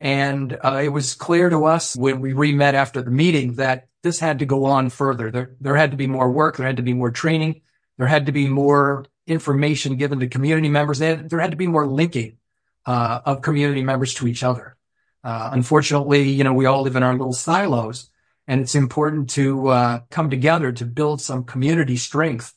And 0.00 0.58
uh, 0.62 0.80
it 0.82 0.88
was 0.88 1.14
clear 1.14 1.50
to 1.50 1.64
us 1.64 1.96
when 1.96 2.20
we 2.20 2.32
re-met 2.32 2.74
after 2.74 3.02
the 3.02 3.10
meeting 3.10 3.54
that 3.54 3.88
this 4.02 4.18
had 4.18 4.38
to 4.38 4.46
go 4.46 4.64
on 4.64 4.90
further. 4.90 5.30
There, 5.30 5.56
there 5.60 5.76
had 5.76 5.90
to 5.90 5.96
be 5.96 6.06
more 6.06 6.30
work. 6.30 6.56
There 6.56 6.66
had 6.66 6.76
to 6.76 6.82
be 6.82 6.94
more 6.94 7.10
training. 7.10 7.62
There 7.98 8.06
had 8.06 8.26
to 8.26 8.32
be 8.32 8.48
more 8.48 9.06
information 9.26 9.96
given 9.96 10.20
to 10.20 10.28
community 10.28 10.68
members. 10.68 10.98
There 10.98 11.40
had 11.40 11.50
to 11.50 11.56
be 11.56 11.66
more 11.66 11.86
linking 11.86 12.38
uh, 12.84 13.20
of 13.24 13.42
community 13.42 13.82
members 13.82 14.14
to 14.14 14.26
each 14.26 14.42
other. 14.42 14.76
Uh, 15.24 15.50
unfortunately, 15.52 16.30
you 16.30 16.44
know, 16.44 16.52
we 16.52 16.66
all 16.66 16.82
live 16.82 16.96
in 16.96 17.02
our 17.02 17.12
little 17.12 17.32
silos, 17.32 18.10
and 18.46 18.60
it's 18.60 18.76
important 18.76 19.30
to 19.30 19.68
uh, 19.68 20.00
come 20.10 20.30
together 20.30 20.70
to 20.70 20.84
build 20.84 21.20
some 21.20 21.44
community 21.44 21.96
strength 21.96 22.54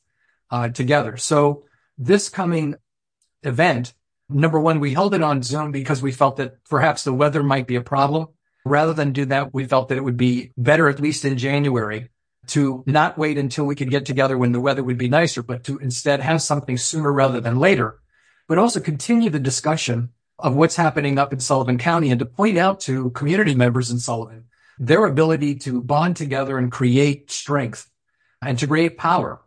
uh, 0.52 0.70
together. 0.70 1.18
So 1.18 1.66
this 1.98 2.30
coming 2.30 2.76
event, 3.42 3.94
number 4.30 4.60
one, 4.60 4.80
we 4.80 4.94
held 4.94 5.16
it 5.16 5.24
on 5.24 5.42
Zoom 5.42 5.72
because 5.72 6.02
we 6.02 6.12
felt 6.12 6.38
that 6.38 6.64
perhaps 6.66 7.04
the 7.04 7.14
weather 7.14 7.42
might 7.42 7.66
be 7.66 7.76
a 7.76 7.82
problem. 7.82 8.28
Rather 8.66 8.94
than 8.94 9.14
do 9.14 9.26
that, 9.26 9.54
we 9.54 9.66
felt 9.66 9.90
that 9.90 9.98
it 9.98 10.04
would 10.04 10.18
be 10.18 10.52
better, 10.56 10.90
at 10.90 11.00
least 11.00 11.26
in 11.26 11.38
January, 11.38 12.10
to 12.50 12.84
not 12.86 13.18
wait 13.18 13.38
until 13.38 13.66
we 13.66 13.76
could 13.76 13.90
get 13.90 14.06
together 14.06 14.38
when 14.38 14.52
the 14.52 14.60
weather 14.60 14.84
would 14.84 14.98
be 14.98 15.10
nicer, 15.10 15.42
but 15.42 15.64
to 15.66 15.78
instead 15.80 16.20
have 16.20 16.42
something 16.42 16.78
sooner 16.78 17.12
rather 17.12 17.42
than 17.42 17.60
later, 17.60 18.00
but 18.48 18.58
also 18.58 18.80
continue 18.80 19.30
the 19.30 19.40
discussion 19.40 20.10
of 20.38 20.56
what's 20.56 20.76
happening 20.76 21.18
up 21.18 21.34
in 21.34 21.40
Sullivan 21.40 21.78
County 21.78 22.12
and 22.12 22.20
to 22.20 22.26
point 22.26 22.58
out 22.58 22.80
to 22.82 23.10
community 23.12 23.56
members 23.56 23.92
in 23.92 24.00
Sullivan 24.00 24.46
their 24.80 25.06
ability 25.06 25.56
to 25.56 25.82
bond 25.82 26.16
together 26.16 26.58
and 26.58 26.72
create 26.72 27.30
strength 27.30 27.90
and 28.42 28.58
to 28.58 28.68
create 28.68 28.98
power. 28.98 29.42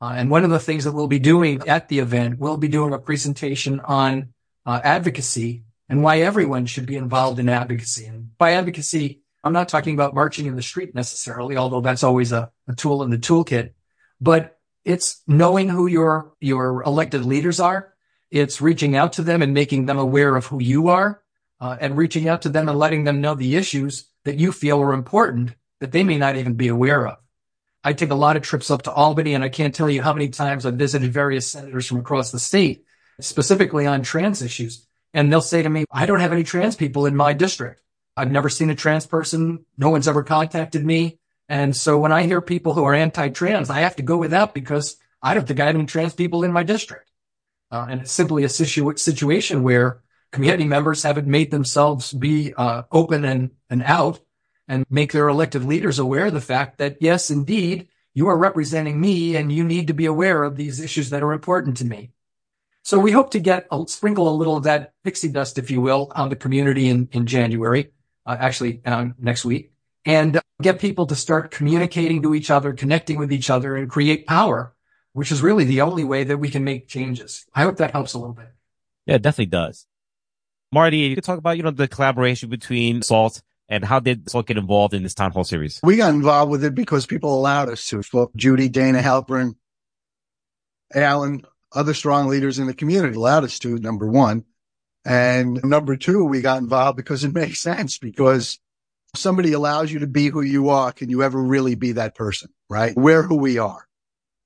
Uh, 0.00 0.12
and 0.14 0.30
one 0.30 0.44
of 0.44 0.50
the 0.50 0.60
things 0.60 0.84
that 0.84 0.92
we'll 0.92 1.08
be 1.08 1.18
doing 1.18 1.66
at 1.66 1.88
the 1.88 1.98
event, 1.98 2.38
we'll 2.38 2.58
be 2.58 2.68
doing 2.68 2.92
a 2.92 2.98
presentation 2.98 3.80
on 3.80 4.34
uh, 4.66 4.80
advocacy 4.84 5.64
and 5.88 6.02
why 6.02 6.20
everyone 6.20 6.66
should 6.66 6.86
be 6.86 6.96
involved 6.96 7.38
in 7.38 7.48
advocacy. 7.48 8.04
And 8.04 8.36
by 8.36 8.52
advocacy, 8.52 9.22
I'm 9.44 9.52
not 9.52 9.68
talking 9.68 9.94
about 9.94 10.14
marching 10.14 10.46
in 10.46 10.56
the 10.56 10.62
street 10.62 10.94
necessarily, 10.94 11.56
although 11.56 11.80
that's 11.80 12.02
always 12.02 12.32
a, 12.32 12.50
a 12.66 12.74
tool 12.74 13.02
in 13.02 13.10
the 13.10 13.18
toolkit, 13.18 13.72
but 14.20 14.58
it's 14.84 15.22
knowing 15.26 15.68
who 15.68 15.86
your, 15.86 16.32
your 16.40 16.82
elected 16.82 17.24
leaders 17.24 17.60
are. 17.60 17.94
It's 18.30 18.60
reaching 18.60 18.96
out 18.96 19.14
to 19.14 19.22
them 19.22 19.42
and 19.42 19.54
making 19.54 19.86
them 19.86 19.98
aware 19.98 20.34
of 20.36 20.46
who 20.46 20.60
you 20.60 20.88
are, 20.88 21.22
uh, 21.60 21.76
and 21.80 21.96
reaching 21.96 22.28
out 22.28 22.42
to 22.42 22.48
them 22.48 22.68
and 22.68 22.78
letting 22.78 23.04
them 23.04 23.20
know 23.20 23.34
the 23.34 23.56
issues 23.56 24.08
that 24.24 24.38
you 24.38 24.52
feel 24.52 24.80
are 24.80 24.92
important 24.92 25.54
that 25.80 25.92
they 25.92 26.04
may 26.04 26.18
not 26.18 26.36
even 26.36 26.54
be 26.54 26.68
aware 26.68 27.06
of. 27.06 27.18
I 27.84 27.92
take 27.92 28.10
a 28.10 28.16
lot 28.16 28.36
of 28.36 28.42
trips 28.42 28.70
up 28.70 28.82
to 28.82 28.92
Albany 28.92 29.34
and 29.34 29.44
I 29.44 29.48
can't 29.48 29.74
tell 29.74 29.88
you 29.88 30.02
how 30.02 30.12
many 30.12 30.28
times 30.28 30.66
I've 30.66 30.74
visited 30.74 31.12
various 31.12 31.46
senators 31.46 31.86
from 31.86 31.98
across 31.98 32.32
the 32.32 32.38
state, 32.38 32.84
specifically 33.20 33.86
on 33.86 34.02
trans 34.02 34.42
issues. 34.42 34.86
And 35.14 35.32
they'll 35.32 35.40
say 35.40 35.62
to 35.62 35.70
me, 35.70 35.84
I 35.90 36.06
don't 36.06 36.20
have 36.20 36.32
any 36.32 36.44
trans 36.44 36.76
people 36.76 37.06
in 37.06 37.16
my 37.16 37.32
district. 37.32 37.80
I've 38.18 38.32
never 38.32 38.48
seen 38.48 38.68
a 38.68 38.74
trans 38.74 39.06
person. 39.06 39.64
No 39.76 39.90
one's 39.90 40.08
ever 40.08 40.24
contacted 40.24 40.84
me. 40.84 41.18
And 41.48 41.74
so 41.74 41.98
when 41.98 42.10
I 42.10 42.24
hear 42.24 42.40
people 42.40 42.74
who 42.74 42.84
are 42.84 42.92
anti-trans, 42.92 43.70
I 43.70 43.80
have 43.80 43.96
to 43.96 44.02
go 44.02 44.16
with 44.16 44.32
that 44.32 44.52
because 44.52 44.96
I 45.22 45.34
don't 45.34 45.46
think 45.46 45.60
I 45.60 45.66
have 45.66 45.76
any 45.76 45.86
trans 45.86 46.14
people 46.14 46.42
in 46.42 46.52
my 46.52 46.64
district. 46.64 47.10
Uh, 47.70 47.86
and 47.88 48.00
it's 48.00 48.12
simply 48.12 48.42
a 48.42 48.48
situ- 48.48 48.96
situation 48.96 49.62
where 49.62 50.02
community 50.32 50.64
members 50.64 51.04
haven't 51.04 51.28
made 51.28 51.52
themselves 51.52 52.12
be 52.12 52.52
uh, 52.54 52.82
open 52.90 53.24
and, 53.24 53.52
and 53.70 53.84
out 53.84 54.18
and 54.66 54.84
make 54.90 55.12
their 55.12 55.28
elected 55.28 55.64
leaders 55.64 56.00
aware 56.00 56.26
of 56.26 56.34
the 56.34 56.40
fact 56.40 56.78
that, 56.78 56.96
yes, 57.00 57.30
indeed, 57.30 57.88
you 58.14 58.26
are 58.26 58.36
representing 58.36 59.00
me 59.00 59.36
and 59.36 59.52
you 59.52 59.62
need 59.62 59.86
to 59.86 59.94
be 59.94 60.06
aware 60.06 60.42
of 60.42 60.56
these 60.56 60.80
issues 60.80 61.10
that 61.10 61.22
are 61.22 61.32
important 61.32 61.76
to 61.76 61.84
me. 61.84 62.10
So 62.82 62.98
we 62.98 63.12
hope 63.12 63.30
to 63.30 63.38
get 63.38 63.68
a, 63.70 63.84
sprinkle 63.86 64.28
a 64.28 64.34
little 64.34 64.56
of 64.56 64.64
that 64.64 64.92
pixie 65.04 65.28
dust, 65.28 65.56
if 65.56 65.70
you 65.70 65.80
will, 65.80 66.10
on 66.16 66.30
the 66.30 66.36
community 66.36 66.88
in, 66.88 67.08
in 67.12 67.26
January 67.26 67.92
uh, 68.28 68.36
actually 68.38 68.82
um, 68.84 69.14
next 69.18 69.44
week, 69.44 69.72
and 70.04 70.40
get 70.62 70.78
people 70.78 71.06
to 71.06 71.16
start 71.16 71.50
communicating 71.50 72.22
to 72.22 72.34
each 72.34 72.50
other, 72.50 72.72
connecting 72.72 73.18
with 73.18 73.32
each 73.32 73.50
other, 73.50 73.74
and 73.74 73.90
create 73.90 74.26
power, 74.26 74.74
which 75.14 75.32
is 75.32 75.42
really 75.42 75.64
the 75.64 75.80
only 75.80 76.04
way 76.04 76.24
that 76.24 76.36
we 76.36 76.50
can 76.50 76.62
make 76.62 76.86
changes. 76.86 77.46
I 77.54 77.62
hope 77.62 77.78
that 77.78 77.92
helps 77.92 78.12
a 78.12 78.18
little 78.18 78.34
bit. 78.34 78.50
Yeah, 79.06 79.16
it 79.16 79.22
definitely 79.22 79.46
does. 79.46 79.86
Marty, 80.70 80.98
you 80.98 81.14
could 81.14 81.24
talk 81.24 81.38
about, 81.38 81.56
you 81.56 81.62
know, 81.62 81.70
the 81.70 81.88
collaboration 81.88 82.50
between 82.50 83.00
SALT 83.00 83.40
and 83.70 83.84
how 83.84 84.00
did 84.00 84.28
SALT 84.30 84.46
get 84.46 84.58
involved 84.58 84.92
in 84.92 85.02
this 85.02 85.14
town 85.14 85.32
hall 85.32 85.44
series? 85.44 85.80
We 85.82 85.96
got 85.96 86.12
involved 86.12 86.50
with 86.50 86.62
it 86.62 86.74
because 86.74 87.06
people 87.06 87.34
allowed 87.34 87.70
us 87.70 87.86
to. 87.88 88.02
So 88.02 88.30
Judy, 88.36 88.68
Dana 88.68 89.00
Halperin, 89.00 89.56
Alan, 90.94 91.42
other 91.72 91.94
strong 91.94 92.28
leaders 92.28 92.58
in 92.58 92.66
the 92.66 92.74
community 92.74 93.16
allowed 93.16 93.44
us 93.44 93.58
to, 93.60 93.78
number 93.78 94.06
one. 94.06 94.44
And 95.04 95.62
number 95.64 95.96
two, 95.96 96.24
we 96.24 96.40
got 96.40 96.60
involved 96.60 96.96
because 96.96 97.24
it 97.24 97.34
makes 97.34 97.60
sense 97.60 97.98
because 97.98 98.58
somebody 99.14 99.52
allows 99.52 99.90
you 99.90 100.00
to 100.00 100.06
be 100.06 100.28
who 100.28 100.42
you 100.42 100.68
are. 100.68 100.92
Can 100.92 101.08
you 101.08 101.22
ever 101.22 101.42
really 101.42 101.74
be 101.74 101.92
that 101.92 102.14
person? 102.14 102.50
Right? 102.68 102.94
We're 102.96 103.22
who 103.22 103.36
we 103.36 103.58
are. 103.58 103.86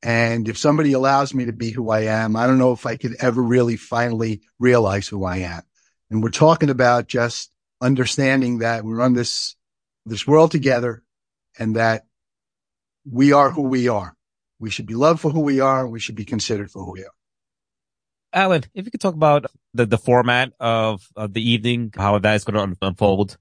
And 0.02 0.48
if 0.48 0.58
somebody 0.58 0.92
allows 0.92 1.32
me 1.32 1.44
to 1.46 1.52
be 1.52 1.70
who 1.70 1.90
I 1.90 2.00
am, 2.00 2.34
I 2.34 2.46
don't 2.46 2.58
know 2.58 2.72
if 2.72 2.86
I 2.86 2.96
could 2.96 3.16
ever 3.20 3.40
really 3.40 3.76
finally 3.76 4.42
realize 4.58 5.06
who 5.06 5.24
I 5.24 5.38
am. 5.38 5.62
And 6.10 6.22
we're 6.22 6.30
talking 6.30 6.70
about 6.70 7.06
just 7.06 7.50
understanding 7.80 8.58
that 8.58 8.84
we're 8.84 9.00
on 9.00 9.12
this, 9.12 9.56
this 10.04 10.26
world 10.26 10.50
together 10.50 11.02
and 11.58 11.76
that 11.76 12.04
we 13.08 13.32
are 13.32 13.50
who 13.50 13.62
we 13.62 13.88
are. 13.88 14.14
We 14.58 14.70
should 14.70 14.86
be 14.86 14.94
loved 14.94 15.20
for 15.20 15.30
who 15.30 15.40
we 15.40 15.60
are. 15.60 15.86
We 15.86 16.00
should 16.00 16.16
be 16.16 16.24
considered 16.24 16.70
for 16.70 16.84
who 16.84 16.92
we 16.92 17.04
are. 17.04 17.14
Alan, 18.32 18.62
if 18.74 18.84
you 18.84 18.90
could 18.90 19.00
talk 19.00 19.14
about 19.14 19.46
the, 19.74 19.86
the 19.86 19.98
format 19.98 20.52
of, 20.58 21.06
of 21.16 21.32
the 21.32 21.50
evening, 21.50 21.92
how 21.96 22.18
that 22.18 22.34
is 22.34 22.44
going 22.44 22.70
to 22.70 22.76
unfold. 22.82 23.36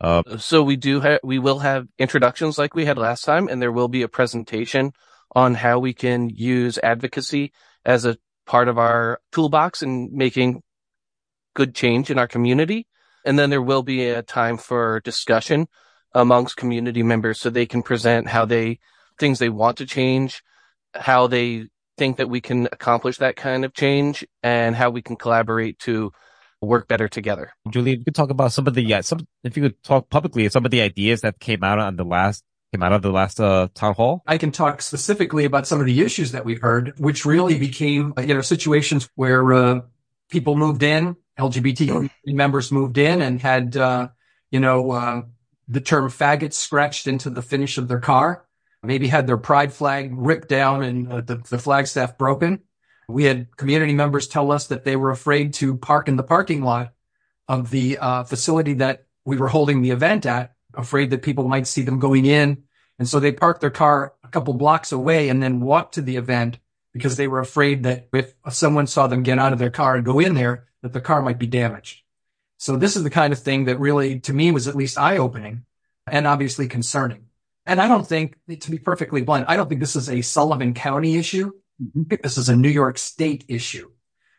Uh, 0.00 0.22
so 0.38 0.62
we 0.62 0.76
do 0.76 1.18
we 1.24 1.38
will 1.38 1.60
have 1.60 1.86
introductions 1.98 2.58
like 2.58 2.74
we 2.74 2.84
had 2.84 2.98
last 2.98 3.24
time, 3.24 3.48
and 3.48 3.62
there 3.62 3.72
will 3.72 3.88
be 3.88 4.02
a 4.02 4.08
presentation 4.08 4.92
on 5.34 5.54
how 5.54 5.78
we 5.78 5.94
can 5.94 6.28
use 6.28 6.78
advocacy 6.82 7.52
as 7.84 8.04
a 8.04 8.18
part 8.46 8.68
of 8.68 8.78
our 8.78 9.20
toolbox 9.32 9.82
in 9.82 10.10
making 10.12 10.62
good 11.54 11.74
change 11.74 12.10
in 12.10 12.18
our 12.18 12.28
community. 12.28 12.86
And 13.24 13.38
then 13.38 13.50
there 13.50 13.62
will 13.62 13.82
be 13.82 14.08
a 14.08 14.22
time 14.22 14.56
for 14.56 15.00
discussion 15.00 15.66
amongst 16.14 16.56
community 16.56 17.02
members 17.02 17.40
so 17.40 17.50
they 17.50 17.66
can 17.66 17.82
present 17.82 18.28
how 18.28 18.44
they, 18.44 18.78
things 19.18 19.38
they 19.38 19.48
want 19.48 19.78
to 19.78 19.86
change, 19.86 20.42
how 20.94 21.26
they 21.26 21.66
think 21.96 22.18
that 22.18 22.28
we 22.28 22.40
can 22.40 22.66
accomplish 22.72 23.18
that 23.18 23.36
kind 23.36 23.64
of 23.64 23.74
change 23.74 24.26
and 24.42 24.74
how 24.76 24.90
we 24.90 25.02
can 25.02 25.16
collaborate 25.16 25.78
to 25.80 26.12
work 26.60 26.88
better 26.88 27.08
together. 27.08 27.52
Julie, 27.70 27.92
if 27.92 27.98
you 27.98 28.04
could 28.04 28.14
talk 28.14 28.30
about 28.30 28.52
some 28.52 28.66
of 28.66 28.74
the, 28.74 28.82
yeah, 28.82 29.00
some, 29.00 29.26
if 29.44 29.56
you 29.56 29.62
could 29.62 29.82
talk 29.82 30.08
publicly, 30.10 30.48
some 30.48 30.64
of 30.64 30.70
the 30.70 30.80
ideas 30.80 31.20
that 31.22 31.38
came 31.38 31.62
out 31.62 31.78
on 31.78 31.96
the 31.96 32.04
last, 32.04 32.42
came 32.72 32.82
out 32.82 32.92
of 32.92 33.02
the 33.02 33.10
last 33.10 33.40
uh, 33.40 33.68
town 33.74 33.94
hall. 33.94 34.22
I 34.26 34.38
can 34.38 34.52
talk 34.52 34.82
specifically 34.82 35.44
about 35.44 35.66
some 35.66 35.80
of 35.80 35.86
the 35.86 36.00
issues 36.00 36.32
that 36.32 36.44
we've 36.44 36.60
heard, 36.60 36.94
which 36.98 37.24
really 37.24 37.58
became, 37.58 38.12
you 38.18 38.34
know, 38.34 38.40
situations 38.40 39.08
where 39.14 39.52
uh, 39.52 39.80
people 40.30 40.56
moved 40.56 40.82
in, 40.82 41.16
LGBT 41.38 42.10
members 42.24 42.72
moved 42.72 42.98
in 42.98 43.20
and 43.22 43.40
had, 43.40 43.76
uh, 43.76 44.08
you 44.50 44.60
know, 44.60 44.90
uh, 44.90 45.22
the 45.68 45.80
term 45.80 46.08
faggot 46.08 46.52
scratched 46.52 47.06
into 47.06 47.30
the 47.30 47.42
finish 47.42 47.76
of 47.78 47.88
their 47.88 48.00
car 48.00 48.45
maybe 48.86 49.08
had 49.08 49.26
their 49.26 49.36
pride 49.36 49.72
flag 49.72 50.12
ripped 50.14 50.48
down 50.48 50.82
and 50.82 51.12
uh, 51.12 51.20
the, 51.20 51.36
the 51.36 51.58
flagstaff 51.58 52.16
broken. 52.16 52.60
We 53.08 53.24
had 53.24 53.56
community 53.56 53.94
members 53.94 54.26
tell 54.26 54.50
us 54.50 54.66
that 54.68 54.84
they 54.84 54.96
were 54.96 55.10
afraid 55.10 55.54
to 55.54 55.76
park 55.76 56.08
in 56.08 56.16
the 56.16 56.22
parking 56.22 56.62
lot 56.62 56.92
of 57.48 57.70
the 57.70 57.98
uh, 57.98 58.24
facility 58.24 58.74
that 58.74 59.06
we 59.24 59.36
were 59.36 59.48
holding 59.48 59.82
the 59.82 59.90
event 59.90 60.26
at, 60.26 60.54
afraid 60.74 61.10
that 61.10 61.22
people 61.22 61.46
might 61.46 61.66
see 61.66 61.82
them 61.82 61.98
going 61.98 62.26
in. 62.26 62.64
And 62.98 63.08
so 63.08 63.20
they 63.20 63.32
parked 63.32 63.60
their 63.60 63.70
car 63.70 64.14
a 64.24 64.28
couple 64.28 64.54
blocks 64.54 64.90
away 64.92 65.28
and 65.28 65.42
then 65.42 65.60
walked 65.60 65.94
to 65.94 66.02
the 66.02 66.16
event 66.16 66.58
because 66.92 67.16
they 67.16 67.28
were 67.28 67.40
afraid 67.40 67.82
that 67.82 68.08
if 68.12 68.34
someone 68.50 68.86
saw 68.86 69.06
them 69.06 69.22
get 69.22 69.38
out 69.38 69.52
of 69.52 69.58
their 69.58 69.70
car 69.70 69.96
and 69.96 70.04
go 70.04 70.18
in 70.18 70.34
there, 70.34 70.66
that 70.82 70.92
the 70.92 71.00
car 71.00 71.20
might 71.22 71.38
be 71.38 71.46
damaged. 71.46 72.02
So 72.58 72.76
this 72.76 72.96
is 72.96 73.02
the 73.02 73.10
kind 73.10 73.32
of 73.32 73.38
thing 73.38 73.66
that 73.66 73.78
really, 73.78 74.20
to 74.20 74.32
me, 74.32 74.50
was 74.50 74.66
at 74.66 74.74
least 74.74 74.98
eye 74.98 75.18
opening 75.18 75.66
and 76.06 76.26
obviously 76.26 76.68
concerning. 76.68 77.25
And 77.66 77.80
I 77.80 77.88
don't 77.88 78.06
think, 78.06 78.36
to 78.60 78.70
be 78.70 78.78
perfectly 78.78 79.22
blunt, 79.22 79.46
I 79.48 79.56
don't 79.56 79.68
think 79.68 79.80
this 79.80 79.96
is 79.96 80.08
a 80.08 80.22
Sullivan 80.22 80.72
County 80.72 81.16
issue. 81.16 81.52
Mm-hmm. 81.82 82.14
This 82.22 82.38
is 82.38 82.48
a 82.48 82.56
New 82.56 82.68
York 82.68 82.96
State 82.96 83.44
issue. 83.48 83.90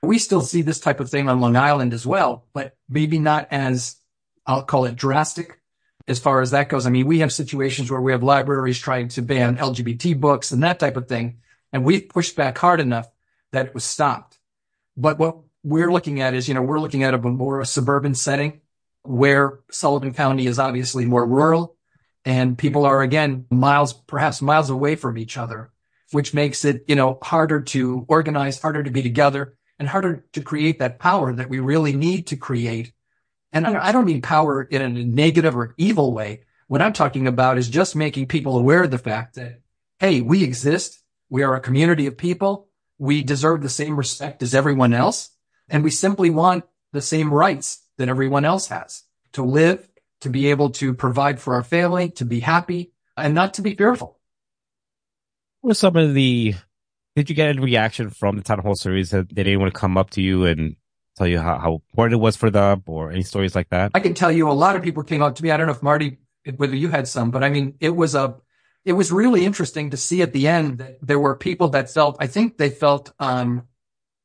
We 0.02 0.18
still 0.18 0.42
see 0.42 0.62
this 0.62 0.80
type 0.80 1.00
of 1.00 1.10
thing 1.10 1.28
on 1.28 1.42
Long 1.42 1.56
Island 1.56 1.94
as 1.94 2.06
well, 2.06 2.48
but 2.54 2.76
maybe 2.88 3.20
not 3.20 3.48
as, 3.52 3.98
I'll 4.46 4.64
call 4.64 4.86
it 4.86 4.96
drastic 4.96 5.60
as 6.08 6.20
far 6.20 6.42
as 6.42 6.52
that 6.52 6.70
goes. 6.70 6.86
I 6.86 6.90
mean, 6.90 7.06
we 7.06 7.20
have 7.20 7.34
situations 7.34 7.92
where 7.92 8.02
we 8.02 8.14
have 8.14 8.24
libraries 8.24 8.80
trying 8.80 9.10
to 9.10 9.22
ban 9.22 9.58
LGBT 9.58 10.20
books 10.20 10.52
and 10.52 10.64
that 10.64 10.80
type 10.80 10.96
of 10.96 11.08
thing. 11.08 11.40
And 11.74 11.84
we've 11.84 12.08
pushed 12.08 12.36
back 12.36 12.58
hard 12.58 12.80
enough 12.80 13.10
that 13.52 13.68
it 13.68 13.74
was 13.74 13.84
stopped. 13.84 14.40
But 14.96 15.20
what 15.20 15.40
we're 15.64 15.92
looking 15.92 16.22
at 16.22 16.34
is, 16.34 16.48
you 16.48 16.54
know, 16.54 16.62
we're 16.62 16.80
looking 16.80 17.04
at 17.04 17.14
a 17.14 17.18
more 17.18 17.66
suburban 17.66 18.16
setting 18.16 18.62
where 19.04 19.60
Sullivan 19.70 20.14
County 20.14 20.48
is 20.48 20.60
obviously 20.60 21.06
more 21.06 21.26
rural 21.26 21.77
and 22.28 22.58
people 22.58 22.86
are 22.86 23.02
again 23.02 23.46
miles, 23.50 23.94
perhaps 23.94 24.42
miles 24.42 24.70
away 24.70 24.98
from 24.98 25.18
each 25.18 25.38
other, 25.38 25.72
which 26.12 26.34
makes 26.34 26.66
it, 26.66 26.84
you 26.86 26.94
know, 26.94 27.18
harder 27.24 27.62
to 27.62 28.06
organize, 28.10 28.62
harder 28.62 28.84
to 28.84 28.92
be 28.92 29.02
together 29.02 29.56
and 29.80 29.88
harder 29.88 30.26
to 30.34 30.42
create 30.42 30.80
that 30.80 31.00
power 31.00 31.32
that 31.32 31.48
we 31.48 31.60
really 31.60 31.94
need 31.94 32.28
to 32.28 32.36
create. 32.36 32.92
And 33.54 33.66
I 33.66 33.94
don't 33.94 34.04
mean 34.04 34.22
power 34.22 34.62
in 34.62 34.82
a 34.82 34.90
negative 34.90 35.56
or 35.56 35.74
evil 35.78 36.12
way. 36.12 36.42
What 36.68 36.82
I'm 36.82 36.92
talking 36.92 37.28
about 37.28 37.58
is 37.58 37.70
just 37.70 37.96
making 37.96 38.28
people 38.28 38.58
aware 38.58 38.84
of 38.84 38.92
the 38.92 38.98
fact 38.98 39.36
that, 39.36 39.62
Hey, 40.00 40.20
we 40.20 40.44
exist. 40.44 41.02
We 41.30 41.44
are 41.44 41.56
a 41.56 41.62
community 41.62 42.08
of 42.08 42.18
people. 42.18 42.68
We 42.98 43.24
deserve 43.24 43.62
the 43.62 43.70
same 43.70 43.96
respect 43.96 44.44
as 44.44 44.54
everyone 44.54 44.94
else. 44.94 45.30
And 45.70 45.82
we 45.82 45.92
simply 45.92 46.30
want 46.30 46.66
the 46.92 47.02
same 47.02 47.34
rights 47.34 47.86
that 47.98 48.10
everyone 48.10 48.44
else 48.44 48.68
has 48.68 49.04
to 49.32 49.44
live, 49.44 49.88
to 50.22 50.30
be 50.30 50.50
able 50.50 50.72
to 50.72 50.94
provide 50.94 51.40
for 51.40 51.56
our 51.56 51.64
family, 51.64 52.10
to 52.12 52.26
be 52.26 52.40
happy 52.40 52.92
and 53.16 53.34
not 53.34 53.56
to 53.56 53.62
be 53.62 53.76
fearful. 53.76 54.20
What 55.62 55.72
are 55.72 55.76
some 55.76 55.96
of 55.96 56.14
the 56.14 56.56
Did 57.16 57.30
you 57.30 57.36
get 57.36 57.50
any 57.50 57.60
reaction 57.60 58.10
from 58.10 58.38
the 58.38 58.44
town 58.44 58.60
hall 58.60 58.76
series? 58.76 59.10
That 59.10 59.30
they 59.30 59.44
did 59.44 59.48
anyone 59.48 59.72
come 59.72 59.98
up 59.98 60.12
to 60.12 60.22
you 60.22 60.46
and 60.46 60.76
tell 61.18 61.28
you 61.28 61.40
how, 61.40 61.58
how 61.58 61.74
important 61.74 62.14
it 62.14 62.22
was 62.22 62.36
for 62.36 62.52
them 62.52 62.84
or 62.86 63.12
any 63.12 63.24
stories 63.24 63.56
like 63.56 63.70
that? 63.70 63.92
I 63.96 64.00
can 64.00 64.14
tell 64.14 64.32
you 64.32 64.50
a 64.50 64.54
lot 64.54 64.76
of 64.76 64.84
people 64.84 65.04
came 65.04 65.24
up 65.24 65.36
to 65.36 65.44
me. 65.44 65.50
I 65.50 65.58
don't 65.58 65.66
know 65.66 65.74
if 65.74 65.82
Marty, 65.82 66.20
whether 66.58 66.76
you 66.76 66.90
had 66.90 67.08
some, 67.08 67.32
but 67.32 67.44
I 67.44 67.50
mean, 67.50 67.74
it 67.80 67.90
was 67.90 68.14
a, 68.14 68.36
it 68.86 68.94
was 68.94 69.12
really 69.12 69.44
interesting 69.44 69.90
to 69.90 69.98
see 69.98 70.22
at 70.22 70.32
the 70.32 70.48
end 70.48 70.78
that 70.78 71.00
there 71.02 71.20
were 71.20 71.36
people 71.36 71.70
that 71.70 71.90
felt, 71.90 72.18
I 72.20 72.28
think 72.28 72.58
they 72.58 72.70
felt, 72.70 73.12
um, 73.20 73.64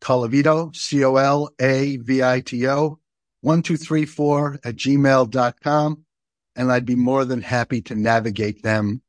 Colavito, 0.00 0.72
C-O-L-A-V-I-T-O, 0.76 2.98
1234 3.40 4.60
at 4.64 4.76
gmail.com. 4.76 6.04
And 6.54 6.70
I'd 6.70 6.86
be 6.86 6.94
more 6.94 7.24
than 7.24 7.40
happy 7.40 7.82
to 7.82 7.96
navigate 7.96 8.62
them 8.62 9.02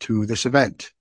to 0.00 0.26
this 0.26 0.44
event. 0.46 0.92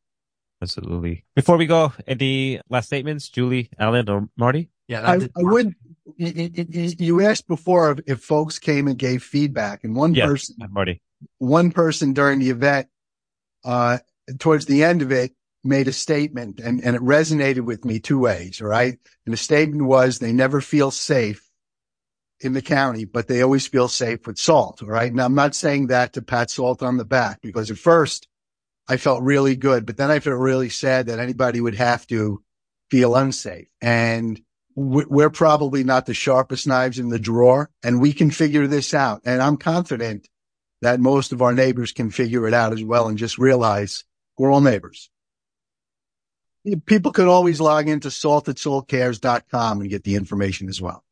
Absolutely. 0.62 1.26
Before 1.36 1.58
we 1.58 1.66
go, 1.66 1.92
any 2.08 2.62
last 2.70 2.86
statements, 2.88 3.30
Julie, 3.30 3.70
Alan, 3.78 4.10
or 4.10 4.30
Marty? 4.38 4.70
Yeah, 4.88 5.02
I, 5.06 5.16
I, 5.16 5.30
would. 5.36 5.76
You 6.18 7.22
asked 7.22 7.48
before 7.48 7.98
if, 8.06 8.22
folks 8.22 8.60
came 8.60 8.88
and 8.88 8.98
gave 8.98 9.24
feedback, 9.24 9.84
and 9.84 9.96
one 9.96 10.14
yeah, 10.14 10.26
person, 10.26 10.56
Marty, 10.70 11.02
one 11.38 11.72
person 11.72 12.14
during 12.14 12.40
the 12.40 12.50
event, 12.50 12.88
uh, 13.64 14.00
towards 14.40 14.66
the 14.66 14.84
end 14.84 15.02
of 15.02 15.12
it, 15.12 15.34
made 15.64 15.88
a 15.88 15.94
statement, 15.94 16.60
and 16.60 16.84
and 16.84 16.96
it 16.96 17.02
resonated 17.02 17.62
with 17.62 17.86
me 17.86 18.00
two 18.00 18.20
ways. 18.20 18.62
Right, 18.62 18.98
and 19.26 19.34
the 19.34 19.38
statement 19.38 19.86
was 19.86 20.20
they 20.20 20.34
never 20.34 20.62
feel 20.62 20.92
safe 20.92 21.50
in 22.40 22.54
the 22.54 22.62
county, 22.62 23.06
but 23.06 23.28
they 23.28 23.42
always 23.42 23.68
feel 23.68 23.88
safe 23.88 24.28
with 24.28 24.38
Salt. 24.38 24.82
Right 24.82 25.14
now, 25.14 25.26
I'm 25.26 25.36
not 25.36 25.56
saying 25.56 25.88
that 25.88 26.14
to 26.14 26.22
pat 26.22 26.50
Salt 26.50 26.84
on 26.84 26.98
the 26.98 27.06
back 27.06 27.42
because 27.42 27.72
at 27.72 27.78
first 27.78 28.28
I 28.88 28.98
felt 28.98 29.24
really 29.24 29.56
good, 29.56 29.86
but 29.86 29.98
then 29.98 30.12
I 30.12 30.20
felt 30.20 30.40
really 30.40 30.70
sad 30.70 31.08
that 31.08 31.20
anybody 31.20 31.62
would 31.62 31.76
have 31.76 32.06
to 32.08 32.44
feel 32.92 33.16
unsafe. 33.16 33.68
And 33.82 34.42
we're 34.76 35.30
probably 35.30 35.84
not 35.84 36.06
the 36.06 36.14
sharpest 36.14 36.68
knives 36.68 37.00
in 37.00 37.10
the 37.10 37.20
drawer 37.20 37.70
and 37.84 38.02
we 38.02 38.14
can 38.14 38.32
figure 38.32 38.68
this 38.68 38.94
out. 38.94 39.22
And 39.26 39.42
I'm 39.42 39.58
confident 39.58 40.28
that 40.82 41.00
most 41.00 41.32
of 41.32 41.42
our 41.42 41.54
neighbors 41.54 41.92
can 41.92 42.10
figure 42.10 42.48
it 42.48 42.54
out 42.54 42.74
as 42.74 42.84
well 42.84 43.08
and 43.08 43.18
just 43.18 43.38
realize 43.38 44.04
we're 44.38 44.52
all 44.52 44.62
neighbors. 44.62 45.10
People 46.86 47.12
could 47.12 47.28
always 47.28 47.60
log 47.60 47.88
into 47.88 48.08
saltedsoulcares.com 48.08 49.82
and 49.82 49.90
get 49.90 50.04
the 50.04 50.16
information 50.16 50.70
as 50.70 50.82
well. 50.82 51.04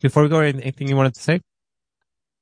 Before 0.00 0.22
we 0.22 0.28
go, 0.28 0.40
anything 0.40 0.88
you 0.88 0.96
wanted 0.96 1.14
to 1.14 1.22
say? 1.22 1.40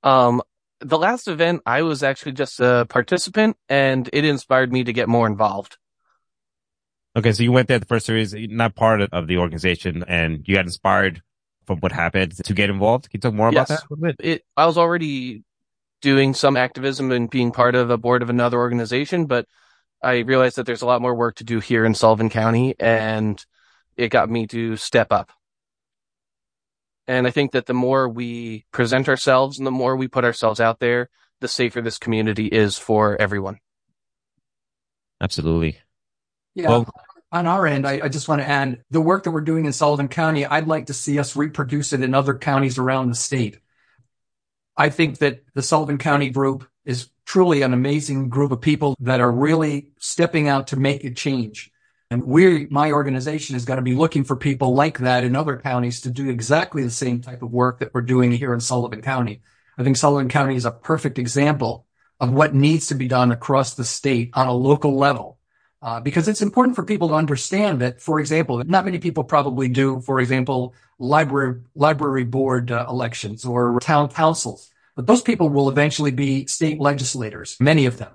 Um, 0.02 0.42
the 0.80 0.98
last 0.98 1.28
event, 1.28 1.62
I 1.64 1.82
was 1.82 2.02
actually 2.02 2.32
just 2.32 2.60
a 2.60 2.86
participant 2.88 3.56
and 3.68 4.08
it 4.12 4.24
inspired 4.24 4.72
me 4.72 4.84
to 4.84 4.92
get 4.92 5.08
more 5.08 5.26
involved. 5.26 5.78
Okay. 7.16 7.32
So 7.32 7.42
you 7.42 7.52
went 7.52 7.68
there 7.68 7.78
the 7.78 7.86
first 7.86 8.06
series, 8.06 8.34
not 8.34 8.74
part 8.74 9.00
of 9.00 9.26
the 9.26 9.38
organization 9.38 10.04
and 10.06 10.46
you 10.46 10.56
got 10.56 10.64
inspired 10.64 11.22
from 11.66 11.78
what 11.78 11.92
happened 11.92 12.36
to 12.36 12.52
get 12.52 12.70
involved. 12.70 13.08
Can 13.10 13.18
you 13.18 13.20
talk 13.20 13.34
more 13.34 13.52
yes. 13.52 13.70
about 13.70 14.00
that? 14.00 14.16
It, 14.18 14.42
I 14.56 14.66
was 14.66 14.76
already 14.76 15.44
doing 16.02 16.34
some 16.34 16.56
activism 16.56 17.12
and 17.12 17.30
being 17.30 17.50
part 17.50 17.74
of 17.74 17.90
a 17.90 17.96
board 17.96 18.22
of 18.22 18.30
another 18.30 18.58
organization, 18.58 19.26
but 19.26 19.46
I 20.02 20.18
realized 20.18 20.56
that 20.56 20.66
there's 20.66 20.82
a 20.82 20.86
lot 20.86 21.00
more 21.00 21.14
work 21.14 21.36
to 21.36 21.44
do 21.44 21.60
here 21.60 21.84
in 21.84 21.94
Sullivan 21.94 22.28
County 22.28 22.74
and 22.78 23.42
it 23.96 24.08
got 24.08 24.28
me 24.28 24.46
to 24.48 24.76
step 24.76 25.12
up. 25.12 25.30
And 27.06 27.26
I 27.26 27.30
think 27.30 27.52
that 27.52 27.66
the 27.66 27.74
more 27.74 28.08
we 28.08 28.64
present 28.72 29.08
ourselves 29.08 29.58
and 29.58 29.66
the 29.66 29.70
more 29.70 29.96
we 29.96 30.08
put 30.08 30.24
ourselves 30.24 30.60
out 30.60 30.80
there, 30.80 31.08
the 31.40 31.48
safer 31.48 31.80
this 31.80 31.98
community 31.98 32.46
is 32.46 32.78
for 32.78 33.20
everyone. 33.20 33.58
Absolutely. 35.20 35.78
Yeah. 36.54 36.68
Well, 36.68 36.90
on 37.32 37.46
our 37.46 37.66
end, 37.66 37.86
I, 37.86 38.00
I, 38.04 38.08
just 38.08 38.28
want 38.28 38.40
to 38.42 38.48
add 38.48 38.82
the 38.90 39.00
work 39.00 39.24
that 39.24 39.32
we're 39.32 39.40
doing 39.40 39.64
in 39.64 39.72
Sullivan 39.72 40.06
County. 40.06 40.46
I'd 40.46 40.68
like 40.68 40.86
to 40.86 40.94
see 40.94 41.18
us 41.18 41.34
reproduce 41.34 41.92
it 41.92 42.00
in 42.00 42.14
other 42.14 42.34
counties 42.34 42.78
around 42.78 43.08
the 43.08 43.16
state. 43.16 43.58
I 44.76 44.88
think 44.90 45.18
that 45.18 45.42
the 45.54 45.62
Sullivan 45.62 45.98
County 45.98 46.30
group 46.30 46.68
is 46.84 47.08
truly 47.26 47.62
an 47.62 47.72
amazing 47.72 48.28
group 48.28 48.52
of 48.52 48.60
people 48.60 48.94
that 49.00 49.20
are 49.20 49.30
really 49.30 49.88
stepping 49.98 50.48
out 50.48 50.68
to 50.68 50.76
make 50.76 51.02
a 51.02 51.10
change. 51.10 51.72
And 52.10 52.24
we, 52.24 52.66
my 52.66 52.92
organization 52.92 53.56
is 53.56 53.64
going 53.64 53.78
to 53.78 53.82
be 53.82 53.94
looking 53.94 54.22
for 54.22 54.36
people 54.36 54.74
like 54.74 54.98
that 54.98 55.24
in 55.24 55.34
other 55.34 55.56
counties 55.56 56.02
to 56.02 56.10
do 56.10 56.28
exactly 56.28 56.84
the 56.84 56.90
same 56.90 57.20
type 57.20 57.42
of 57.42 57.50
work 57.50 57.80
that 57.80 57.92
we're 57.92 58.02
doing 58.02 58.30
here 58.30 58.54
in 58.54 58.60
Sullivan 58.60 59.02
County. 59.02 59.42
I 59.76 59.82
think 59.82 59.96
Sullivan 59.96 60.28
County 60.28 60.54
is 60.54 60.66
a 60.66 60.70
perfect 60.70 61.18
example 61.18 61.86
of 62.20 62.32
what 62.32 62.54
needs 62.54 62.88
to 62.88 62.94
be 62.94 63.08
done 63.08 63.32
across 63.32 63.74
the 63.74 63.84
state 63.84 64.30
on 64.34 64.46
a 64.46 64.52
local 64.52 64.96
level. 64.96 65.38
Uh, 65.84 66.00
because 66.00 66.28
it's 66.28 66.40
important 66.40 66.74
for 66.74 66.82
people 66.82 67.08
to 67.08 67.14
understand 67.14 67.78
that, 67.82 68.00
for 68.00 68.18
example, 68.18 68.62
not 68.64 68.86
many 68.86 68.98
people 68.98 69.22
probably 69.22 69.68
do, 69.68 70.00
for 70.00 70.18
example, 70.18 70.74
library, 70.98 71.60
library 71.74 72.24
board 72.24 72.72
uh, 72.72 72.86
elections 72.88 73.44
or 73.44 73.78
town 73.80 74.08
councils, 74.08 74.70
but 74.96 75.06
those 75.06 75.20
people 75.20 75.50
will 75.50 75.68
eventually 75.68 76.10
be 76.10 76.46
state 76.46 76.80
legislators, 76.80 77.58
many 77.60 77.84
of 77.84 77.98
them. 77.98 78.12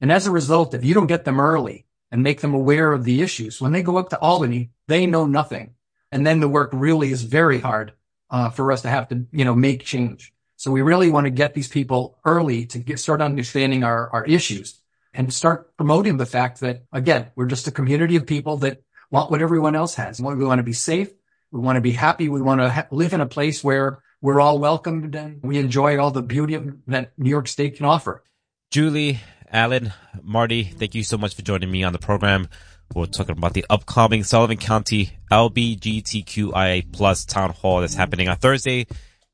And 0.00 0.10
as 0.10 0.26
a 0.26 0.32
result, 0.32 0.74
if 0.74 0.84
you 0.84 0.94
don't 0.94 1.06
get 1.06 1.24
them 1.24 1.38
early, 1.38 1.86
and 2.12 2.22
make 2.22 2.42
them 2.42 2.54
aware 2.54 2.92
of 2.92 3.04
the 3.04 3.22
issues. 3.22 3.60
When 3.60 3.72
they 3.72 3.82
go 3.82 3.96
up 3.96 4.10
to 4.10 4.20
Albany, 4.20 4.70
they 4.86 5.06
know 5.06 5.26
nothing. 5.26 5.74
And 6.12 6.26
then 6.26 6.40
the 6.40 6.48
work 6.48 6.68
really 6.74 7.10
is 7.10 7.22
very 7.22 7.58
hard 7.58 7.94
uh, 8.30 8.50
for 8.50 8.70
us 8.70 8.82
to 8.82 8.90
have 8.90 9.08
to, 9.08 9.26
you 9.32 9.46
know, 9.46 9.54
make 9.54 9.82
change. 9.82 10.32
So 10.56 10.70
we 10.70 10.82
really 10.82 11.10
want 11.10 11.24
to 11.24 11.30
get 11.30 11.54
these 11.54 11.68
people 11.68 12.18
early 12.24 12.66
to 12.66 12.78
get 12.78 13.00
start 13.00 13.22
understanding 13.22 13.82
our, 13.82 14.10
our 14.10 14.24
issues 14.26 14.81
and 15.14 15.32
start 15.32 15.76
promoting 15.76 16.16
the 16.16 16.26
fact 16.26 16.60
that, 16.60 16.84
again, 16.92 17.30
we're 17.36 17.46
just 17.46 17.66
a 17.68 17.70
community 17.70 18.16
of 18.16 18.26
people 18.26 18.58
that 18.58 18.82
want 19.10 19.30
what 19.30 19.42
everyone 19.42 19.76
else 19.76 19.94
has. 19.94 20.20
We 20.20 20.44
want 20.44 20.58
to 20.58 20.64
be 20.64 20.72
safe. 20.72 21.10
We 21.50 21.60
want 21.60 21.76
to 21.76 21.82
be 21.82 21.92
happy. 21.92 22.28
We 22.28 22.40
want 22.40 22.60
to 22.60 22.70
ha- 22.70 22.86
live 22.90 23.12
in 23.12 23.20
a 23.20 23.26
place 23.26 23.62
where 23.62 24.02
we're 24.22 24.40
all 24.40 24.58
welcomed 24.58 25.14
and 25.14 25.42
we 25.42 25.58
enjoy 25.58 25.98
all 25.98 26.10
the 26.10 26.22
beauty 26.22 26.58
that 26.86 27.12
New 27.18 27.28
York 27.28 27.48
State 27.48 27.76
can 27.76 27.86
offer. 27.86 28.24
Julie, 28.70 29.20
Alan, 29.50 29.92
Marty, 30.22 30.64
thank 30.64 30.94
you 30.94 31.04
so 31.04 31.18
much 31.18 31.34
for 31.34 31.42
joining 31.42 31.70
me 31.70 31.84
on 31.84 31.92
the 31.92 31.98
program. 31.98 32.48
We're 32.94 33.06
talking 33.06 33.36
about 33.36 33.52
the 33.52 33.66
upcoming 33.68 34.24
Sullivan 34.24 34.56
County 34.56 35.18
LBGTQIA 35.30 36.92
plus 36.92 37.24
town 37.24 37.50
hall 37.50 37.80
that's 37.80 37.94
happening 37.94 38.28
on 38.28 38.36
Thursday, 38.36 38.86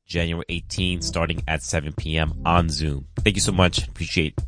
January 0.05 0.45
18th, 0.49 1.03
starting 1.03 1.43
at 1.47 1.61
7 1.61 1.93
p.m. 1.93 2.41
on 2.45 2.69
Zoom. 2.69 3.07
Thank 3.17 3.35
you 3.35 3.41
so 3.41 3.51
much. 3.51 3.87
Appreciate 3.87 4.39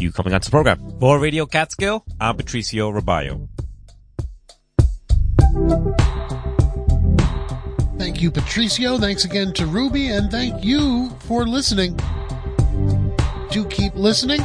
you 0.00 0.12
coming 0.12 0.32
on 0.34 0.40
to 0.40 0.46
the 0.46 0.50
program. 0.50 0.98
For 0.98 1.18
Radio 1.18 1.46
Catskill, 1.46 2.04
I'm 2.20 2.36
Patricio 2.36 2.90
Robayo. 2.90 3.48
Thank 7.98 8.22
you, 8.22 8.30
Patricio. 8.30 8.98
Thanks 8.98 9.24
again 9.24 9.52
to 9.54 9.66
Ruby, 9.66 10.08
and 10.08 10.30
thank 10.30 10.64
you 10.64 11.10
for 11.20 11.46
listening. 11.46 11.98
Do 13.50 13.64
keep 13.66 13.94
listening. 13.94 14.40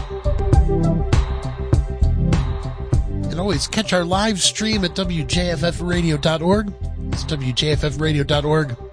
And 3.29 3.39
always 3.39 3.67
catch 3.67 3.93
our 3.93 4.03
live 4.03 4.41
stream 4.41 4.83
at 4.83 4.91
WJFFradio.org. 4.91 6.73
It's 7.11 7.23
WJFFradio.org. 7.23 8.84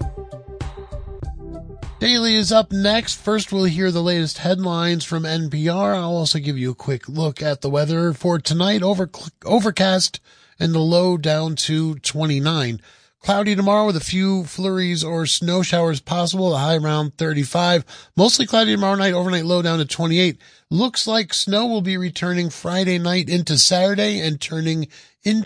Daily 2.03 2.35
is 2.35 2.51
up 2.51 2.73
next. 2.73 3.13
First, 3.15 3.53
we'll 3.53 3.63
hear 3.63 3.89
the 3.89 4.03
latest 4.03 4.39
headlines 4.39 5.05
from 5.05 5.23
NPR. 5.23 5.95
I'll 5.95 6.17
also 6.17 6.37
give 6.37 6.57
you 6.57 6.71
a 6.71 6.75
quick 6.75 7.07
look 7.07 7.41
at 7.41 7.61
the 7.61 7.69
weather 7.69 8.11
for 8.11 8.39
tonight. 8.39 8.83
Over, 8.83 9.09
overcast 9.45 10.19
and 10.59 10.75
the 10.75 10.79
low 10.79 11.15
down 11.15 11.55
to 11.55 11.95
29. 11.95 12.81
Cloudy 13.21 13.55
tomorrow 13.55 13.85
with 13.85 13.95
a 13.95 14.01
few 14.01 14.43
flurries 14.43 15.01
or 15.01 15.25
snow 15.25 15.61
showers 15.61 16.01
possible. 16.01 16.49
The 16.49 16.57
high 16.57 16.75
around 16.75 17.17
35. 17.17 17.85
Mostly 18.17 18.47
cloudy 18.47 18.73
tomorrow 18.73 18.95
night. 18.95 19.13
Overnight 19.13 19.45
low 19.45 19.61
down 19.61 19.79
to 19.79 19.85
28. 19.85 20.37
Looks 20.69 21.07
like 21.07 21.33
snow 21.33 21.67
will 21.67 21.79
be 21.79 21.95
returning 21.95 22.49
Friday 22.49 22.99
night 22.99 23.29
into 23.29 23.57
Saturday 23.57 24.19
and 24.19 24.41
turning 24.41 24.89
into 25.23 25.41